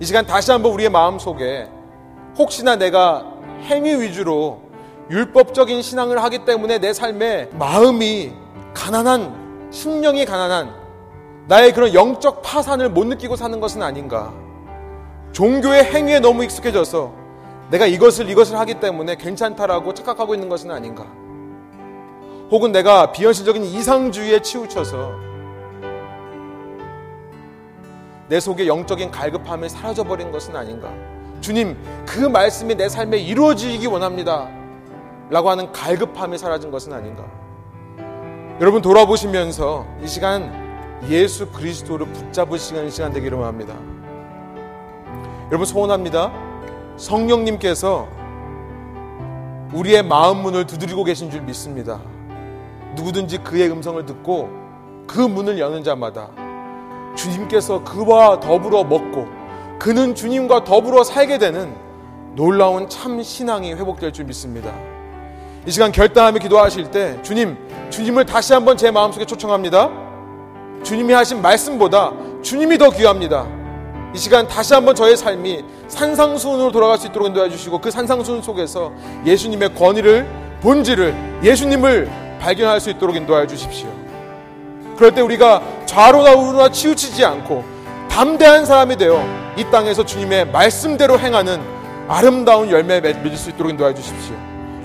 이 0.00 0.04
시간 0.04 0.26
다시 0.26 0.50
한번 0.50 0.72
우리의 0.72 0.90
마음 0.90 1.20
속에 1.20 1.68
혹시나 2.36 2.74
내가 2.74 3.29
행위 3.62 3.94
위주로 4.00 4.62
율법적인 5.10 5.82
신앙을 5.82 6.22
하기 6.22 6.44
때문에 6.44 6.78
내 6.78 6.92
삶에 6.92 7.50
마음이 7.52 8.32
가난한, 8.74 9.68
심령이 9.70 10.24
가난한 10.24 10.74
나의 11.46 11.72
그런 11.72 11.92
영적 11.92 12.42
파산을 12.42 12.90
못 12.90 13.06
느끼고 13.06 13.36
사는 13.36 13.58
것은 13.60 13.82
아닌가. 13.82 14.32
종교의 15.32 15.84
행위에 15.84 16.20
너무 16.20 16.44
익숙해져서 16.44 17.12
내가 17.70 17.86
이것을 17.86 18.28
이것을 18.28 18.58
하기 18.58 18.74
때문에 18.80 19.16
괜찮다라고 19.16 19.94
착각하고 19.94 20.34
있는 20.34 20.48
것은 20.48 20.70
아닌가. 20.70 21.06
혹은 22.50 22.72
내가 22.72 23.12
비현실적인 23.12 23.64
이상주의에 23.64 24.42
치우쳐서 24.42 25.12
내 28.28 28.38
속에 28.38 28.66
영적인 28.66 29.10
갈급함이 29.10 29.68
사라져버린 29.68 30.30
것은 30.30 30.54
아닌가. 30.54 30.92
주님, 31.40 31.76
그 32.06 32.20
말씀이 32.20 32.74
내 32.74 32.88
삶에 32.88 33.18
이루어지기 33.18 33.86
원합니다. 33.86 34.48
라고 35.30 35.48
하는 35.48 35.70
갈급함이 35.72 36.36
사라진 36.38 36.70
것은 36.70 36.92
아닌가. 36.92 37.24
여러분 38.60 38.82
돌아보시면서 38.82 39.86
이 40.02 40.06
시간 40.06 40.52
예수 41.08 41.50
그리스도를 41.50 42.06
붙잡으시는 42.06 42.90
시간 42.90 43.12
되기를 43.12 43.38
원합니다. 43.38 43.74
여러분 45.46 45.64
소원합니다. 45.64 46.30
성령님께서 46.96 48.06
우리의 49.72 50.02
마음 50.02 50.42
문을 50.42 50.66
두드리고 50.66 51.04
계신 51.04 51.30
줄 51.30 51.40
믿습니다. 51.42 52.00
누구든지 52.96 53.38
그의 53.38 53.70
음성을 53.70 54.04
듣고 54.04 54.50
그 55.06 55.20
문을 55.20 55.58
여는 55.58 55.82
자마다 55.82 56.28
주님께서 57.16 57.82
그와 57.84 58.40
더불어 58.40 58.84
먹고 58.84 59.39
그는 59.80 60.14
주님과 60.14 60.64
더불어 60.64 61.02
살게 61.02 61.38
되는 61.38 61.74
놀라운 62.36 62.86
참 62.90 63.22
신앙이 63.22 63.72
회복될 63.72 64.12
줄 64.12 64.26
믿습니다. 64.26 64.70
이 65.66 65.70
시간 65.70 65.90
결단하며 65.90 66.38
기도하실 66.38 66.90
때 66.90 67.18
주님, 67.22 67.56
주님을 67.88 68.26
다시 68.26 68.52
한번 68.52 68.76
제 68.76 68.90
마음속에 68.90 69.24
초청합니다. 69.24 69.88
주님이 70.82 71.14
하신 71.14 71.40
말씀보다 71.40 72.12
주님이 72.42 72.76
더 72.76 72.90
귀합니다. 72.90 73.46
이 74.14 74.18
시간 74.18 74.46
다시 74.46 74.74
한번 74.74 74.94
저의 74.94 75.16
삶이 75.16 75.64
산상수훈으로 75.88 76.72
돌아갈 76.72 76.98
수 76.98 77.06
있도록 77.06 77.28
인도해 77.28 77.48
주시고 77.48 77.80
그 77.80 77.90
산상수훈 77.90 78.42
속에서 78.42 78.92
예수님의 79.24 79.74
권위를 79.76 80.28
본질을 80.60 81.40
예수님을 81.42 82.38
발견할 82.38 82.80
수 82.80 82.90
있도록 82.90 83.16
인도하여 83.16 83.46
주십시오. 83.46 83.88
그럴 84.98 85.14
때 85.14 85.22
우리가 85.22 85.62
좌로나 85.86 86.34
우로나 86.34 86.70
치우치지 86.70 87.24
않고 87.24 87.64
담대한 88.10 88.66
사람이 88.66 88.96
되어 88.96 89.49
이 89.60 89.70
땅에서 89.70 90.06
주님의 90.06 90.46
말씀대로 90.52 91.18
행하는 91.18 91.60
아름다운 92.08 92.70
열매 92.70 92.98
맺을 93.00 93.36
수 93.36 93.50
있도록 93.50 93.70
인도하여 93.70 93.92
주십시오. 93.92 94.34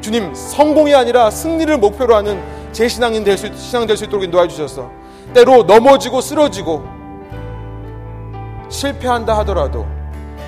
주님 0.02 0.36
성공이 0.36 0.94
아니라 0.94 1.32
승리를 1.32 1.78
목표로 1.78 2.14
하는 2.14 2.44
제 2.74 2.88
신앙인 2.90 3.24
될 3.24 3.38
수, 3.38 3.48
신앙 3.56 3.88
될 3.88 3.96
수 3.96 4.04
있도록 4.04 4.26
인도하여 4.26 4.50
주셔서 4.50 4.92
때로 5.34 5.64
넘어지고 5.64 6.20
쓰러지고 6.20 6.86
실패한다 8.68 9.38
하더라도 9.40 9.88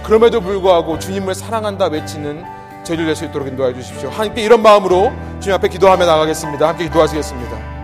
그럼에도 0.03 0.41
불구하고 0.41 0.99
주님을 0.99 1.33
사랑한다 1.33 1.85
외치는 1.85 2.43
저희들 2.83 3.05
될수 3.05 3.25
있도록 3.25 3.47
인도해 3.47 3.73
주십시오. 3.73 4.09
함께 4.09 4.41
이런 4.41 4.61
마음으로 4.61 5.11
주님 5.39 5.55
앞에 5.55 5.69
기도하며 5.69 6.05
나가겠습니다. 6.05 6.67
함께 6.67 6.83
기도하시겠습니다. 6.85 7.76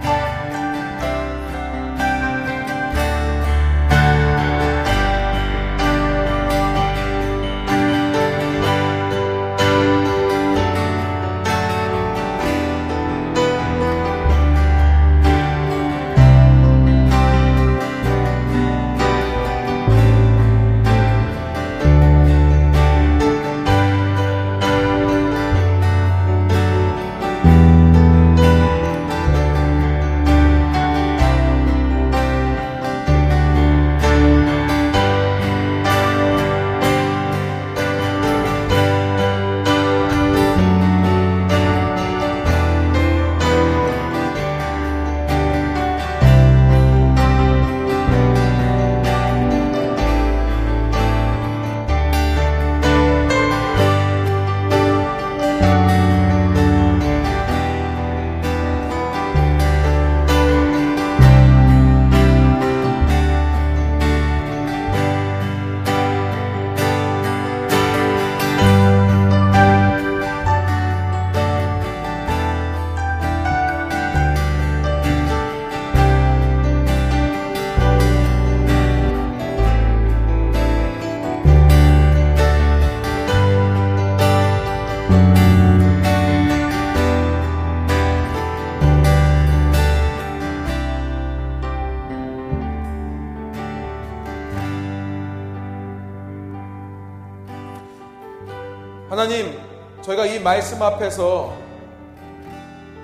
말씀 100.43 100.81
앞에서 100.81 101.53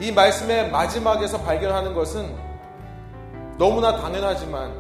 이 0.02 0.12
말씀의 0.12 0.70
마지막에서 0.72 1.42
발견하는 1.42 1.94
것은 1.94 2.36
너무나 3.58 4.00
당연하지만 4.00 4.74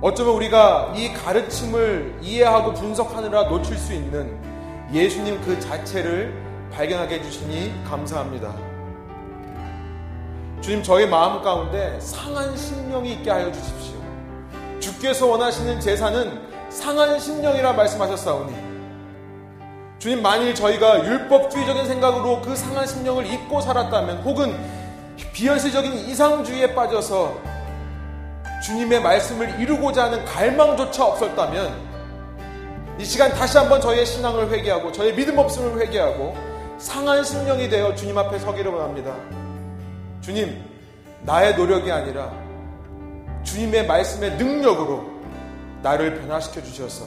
어쩌면 0.00 0.34
우리가 0.34 0.92
이 0.96 1.12
가르침을 1.12 2.18
이해하고 2.22 2.72
분석하느라 2.74 3.44
놓칠 3.44 3.76
수 3.76 3.92
있는 3.92 4.38
예수님 4.92 5.40
그 5.42 5.58
자체를 5.58 6.32
발견하게 6.72 7.16
해주시니 7.16 7.84
감사합니다. 7.84 8.54
주님, 10.60 10.82
저희 10.82 11.06
마음 11.06 11.42
가운데 11.42 11.98
상한 12.00 12.56
심령이 12.56 13.12
있게 13.14 13.30
하여 13.30 13.50
주십시오. 13.50 13.96
주께서 14.80 15.26
원하시는 15.26 15.80
제사는 15.80 16.48
상한 16.70 17.18
심령이라 17.18 17.72
말씀하셨사오니 17.72 18.67
주님 19.98 20.22
만일 20.22 20.54
저희가 20.54 21.04
율법주의적인 21.04 21.86
생각으로 21.86 22.40
그 22.40 22.54
상한 22.54 22.86
심령을 22.86 23.26
잊고 23.26 23.60
살았다면 23.60 24.18
혹은 24.18 24.56
비현실적인 25.32 25.92
이상주의에 25.92 26.74
빠져서 26.74 27.36
주님의 28.64 29.02
말씀을 29.02 29.60
이루고자 29.60 30.04
하는 30.04 30.24
갈망조차 30.24 31.04
없었다면 31.04 31.88
이 32.98 33.04
시간 33.04 33.32
다시 33.32 33.58
한번 33.58 33.80
저희의 33.80 34.06
신앙을 34.06 34.50
회개하고 34.50 34.92
저희의 34.92 35.14
믿음 35.14 35.38
없음을 35.38 35.80
회개하고 35.80 36.36
상한 36.78 37.24
심령이 37.24 37.68
되어 37.68 37.94
주님 37.94 38.16
앞에 38.16 38.38
서기를 38.38 38.70
원합니다. 38.70 39.14
주님, 40.20 40.62
나의 41.22 41.56
노력이 41.56 41.90
아니라 41.90 42.32
주님의 43.42 43.86
말씀의 43.86 44.32
능력으로 44.32 45.08
나를 45.82 46.20
변화시켜 46.20 46.62
주셔서 46.62 47.04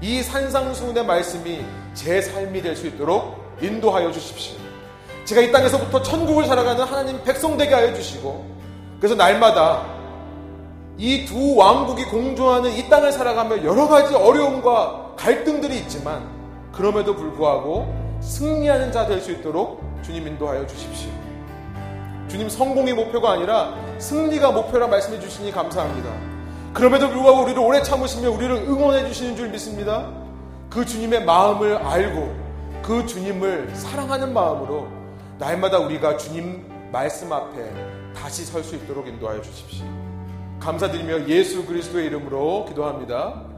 이 0.00 0.22
산상수훈의 0.22 1.04
말씀이 1.04 1.64
제 1.94 2.20
삶이 2.20 2.60
될 2.62 2.76
수 2.76 2.86
있도록 2.88 3.36
인도하여 3.60 4.10
주십시오. 4.10 4.56
제가 5.24 5.40
이 5.40 5.52
땅에서부터 5.52 6.02
천국을 6.02 6.44
살아가는 6.46 6.84
하나님 6.84 7.22
백성 7.22 7.56
되게 7.56 7.74
하여 7.74 7.94
주시고 7.94 8.44
그래서 8.98 9.14
날마다 9.14 9.86
이 10.98 11.24
두 11.26 11.56
왕국이 11.56 12.04
공존하는 12.04 12.70
이 12.72 12.88
땅을 12.88 13.10
살아가며 13.12 13.64
여러 13.64 13.88
가지 13.88 14.14
어려움과 14.14 15.14
갈등들이 15.16 15.76
있지만 15.78 16.22
그럼에도 16.72 17.14
불구하고 17.16 17.92
승리하는 18.20 18.92
자 18.92 19.06
될 19.06 19.20
수 19.20 19.32
있도록 19.32 19.80
주님 20.04 20.26
인도하여 20.26 20.66
주십시오. 20.66 21.10
주님 22.28 22.48
성공이 22.48 22.92
목표가 22.92 23.32
아니라 23.32 23.74
승리가 23.98 24.50
목표라 24.52 24.86
말씀해 24.88 25.20
주시니 25.20 25.52
감사합니다. 25.52 26.10
그럼에도 26.72 27.08
불구하고 27.08 27.42
우리를 27.44 27.58
오래 27.60 27.82
참으시며 27.82 28.30
우리를 28.30 28.54
응원해 28.68 29.06
주시는 29.08 29.36
줄 29.36 29.48
믿습니다. 29.48 30.10
그 30.74 30.84
주님의 30.84 31.24
마음을 31.24 31.76
알고 31.76 32.34
그 32.82 33.06
주님을 33.06 33.76
사랑하는 33.76 34.34
마음으로 34.34 34.88
날마다 35.38 35.78
우리가 35.78 36.16
주님 36.16 36.90
말씀 36.90 37.32
앞에 37.32 37.72
다시 38.12 38.44
설 38.44 38.64
수 38.64 38.74
있도록 38.74 39.06
인도하여 39.06 39.40
주십시오. 39.40 39.86
감사드리며 40.58 41.28
예수 41.28 41.64
그리스도의 41.64 42.06
이름으로 42.06 42.64
기도합니다. 42.64 43.53